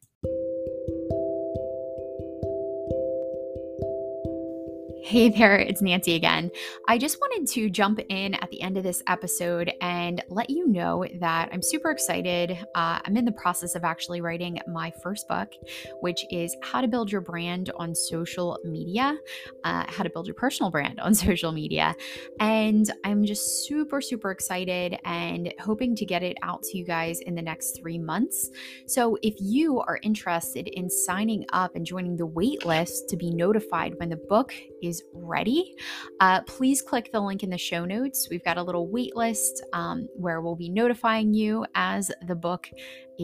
Hey 5.05 5.31
there, 5.31 5.57
it's 5.57 5.83
Nancy 5.83 6.15
again. 6.15 6.49
I 6.87 6.97
just 6.97 7.21
wanted 7.21 7.53
to 7.55 7.69
jump 7.69 7.99
in 8.09 8.35
at 8.35 8.49
the 8.51 8.63
end 8.63 8.77
of 8.77 8.85
this 8.85 9.03
episode 9.09 9.73
and 9.81 10.23
let 10.29 10.49
you 10.49 10.69
know 10.69 11.05
that 11.19 11.49
I'm 11.53 11.61
super 11.61 11.91
excited. 11.91 12.53
Uh, 12.77 13.01
I'm 13.05 13.17
in 13.17 13.25
the 13.25 13.33
process 13.33 13.75
of 13.75 13.83
actually 13.83 14.21
writing 14.21 14.61
my 14.69 14.93
first 15.03 15.27
book, 15.27 15.55
which 16.03 16.25
is 16.31 16.57
How 16.63 16.81
to 16.81 16.87
Build 16.87 17.11
Your 17.11 17.21
Brand 17.21 17.73
on 17.75 17.97
Social 17.97 18.61
Media, 18.63 19.19
uh, 19.65 19.85
How 19.89 20.05
to 20.05 20.09
Build 20.09 20.29
Your 20.29 20.37
Personal 20.37 20.71
Brand 20.71 21.01
on 21.01 21.15
Social 21.17 21.51
Media. 21.51 21.97
And 22.39 22.89
I'm 23.03 23.25
just 23.25 23.67
super, 23.67 24.01
super 24.01 24.31
excited 24.31 25.01
and 25.05 25.53
hoping 25.59 25.97
to 25.97 26.07
get 26.07 26.23
it 26.23 26.37
out 26.45 26.63
to 26.63 26.79
you 26.79 26.85
guys 26.85 27.19
in 27.19 27.35
the 27.35 27.43
next 27.43 27.77
three 27.77 27.99
months. 27.99 28.51
So 28.87 29.19
if 29.21 29.35
you 29.41 29.81
are 29.81 29.99
interested 30.05 30.69
in 30.69 30.89
signing 30.89 31.45
up 31.53 31.75
and 31.75 31.85
joining 31.85 32.17
the 32.17 32.27
wait 32.27 32.65
list 32.65 33.09
to 33.09 33.17
be 33.17 33.33
notified 33.33 33.99
when 33.99 34.09
the 34.09 34.17
book 34.17 34.55
is 34.81 34.92
is 34.93 35.03
ready, 35.15 35.75
uh, 36.21 36.43
please 36.43 36.83
click 36.83 37.11
the 37.13 37.21
link 37.21 37.43
in 37.43 37.51
the 37.51 37.59
show 37.59 37.85
notes. 37.87 38.29
We've 38.31 38.45
got 38.45 38.59
a 38.59 38.63
little 38.63 38.89
wait 38.89 39.17
list 39.17 39.65
um, 39.73 40.07
where 40.15 40.43
we'll 40.43 40.55
be 40.55 40.69
notifying 40.69 41.33
you 41.33 41.65
as 41.75 42.11
the 42.27 42.35
book 42.35 42.69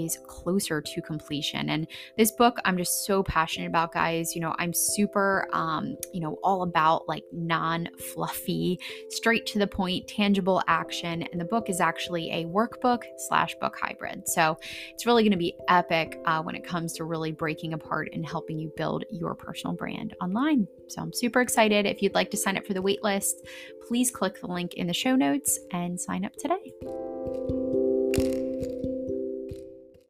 is 0.04 0.18
closer 0.26 0.80
to 0.80 1.02
completion. 1.02 1.70
And 1.70 1.86
this 2.16 2.32
book, 2.32 2.58
I'm 2.64 2.76
just 2.76 3.04
so 3.04 3.22
passionate 3.22 3.66
about, 3.66 3.92
guys. 3.92 4.34
You 4.34 4.40
know, 4.40 4.54
I'm 4.58 4.72
super, 4.72 5.48
um, 5.52 5.96
you 6.12 6.20
know, 6.20 6.38
all 6.42 6.62
about 6.62 7.08
like 7.08 7.24
non 7.32 7.88
fluffy, 8.14 8.78
straight 9.08 9.46
to 9.46 9.58
the 9.58 9.66
point, 9.66 10.08
tangible 10.08 10.62
action. 10.66 11.22
And 11.22 11.40
the 11.40 11.44
book 11.44 11.68
is 11.68 11.80
actually 11.80 12.30
a 12.30 12.44
workbook 12.46 13.02
slash 13.28 13.54
book 13.56 13.76
hybrid. 13.80 14.28
So 14.28 14.58
it's 14.90 15.06
really 15.06 15.22
going 15.22 15.32
to 15.32 15.38
be 15.38 15.54
epic 15.68 16.20
uh, 16.24 16.42
when 16.42 16.54
it 16.54 16.64
comes 16.64 16.92
to 16.94 17.04
really 17.04 17.32
breaking 17.32 17.74
apart 17.74 18.10
and 18.12 18.26
helping 18.26 18.58
you 18.58 18.72
build 18.76 19.04
your 19.10 19.34
personal 19.34 19.74
brand 19.74 20.14
online. 20.20 20.66
So 20.88 21.02
I'm 21.02 21.12
super 21.12 21.40
excited. 21.40 21.86
If 21.86 22.02
you'd 22.02 22.14
like 22.14 22.30
to 22.30 22.36
sign 22.36 22.56
up 22.56 22.66
for 22.66 22.74
the 22.74 22.82
waitlist, 22.82 23.46
please 23.86 24.10
click 24.10 24.40
the 24.40 24.46
link 24.46 24.74
in 24.74 24.86
the 24.86 24.94
show 24.94 25.16
notes 25.16 25.58
and 25.72 26.00
sign 26.00 26.24
up 26.24 26.34
today. 26.36 26.72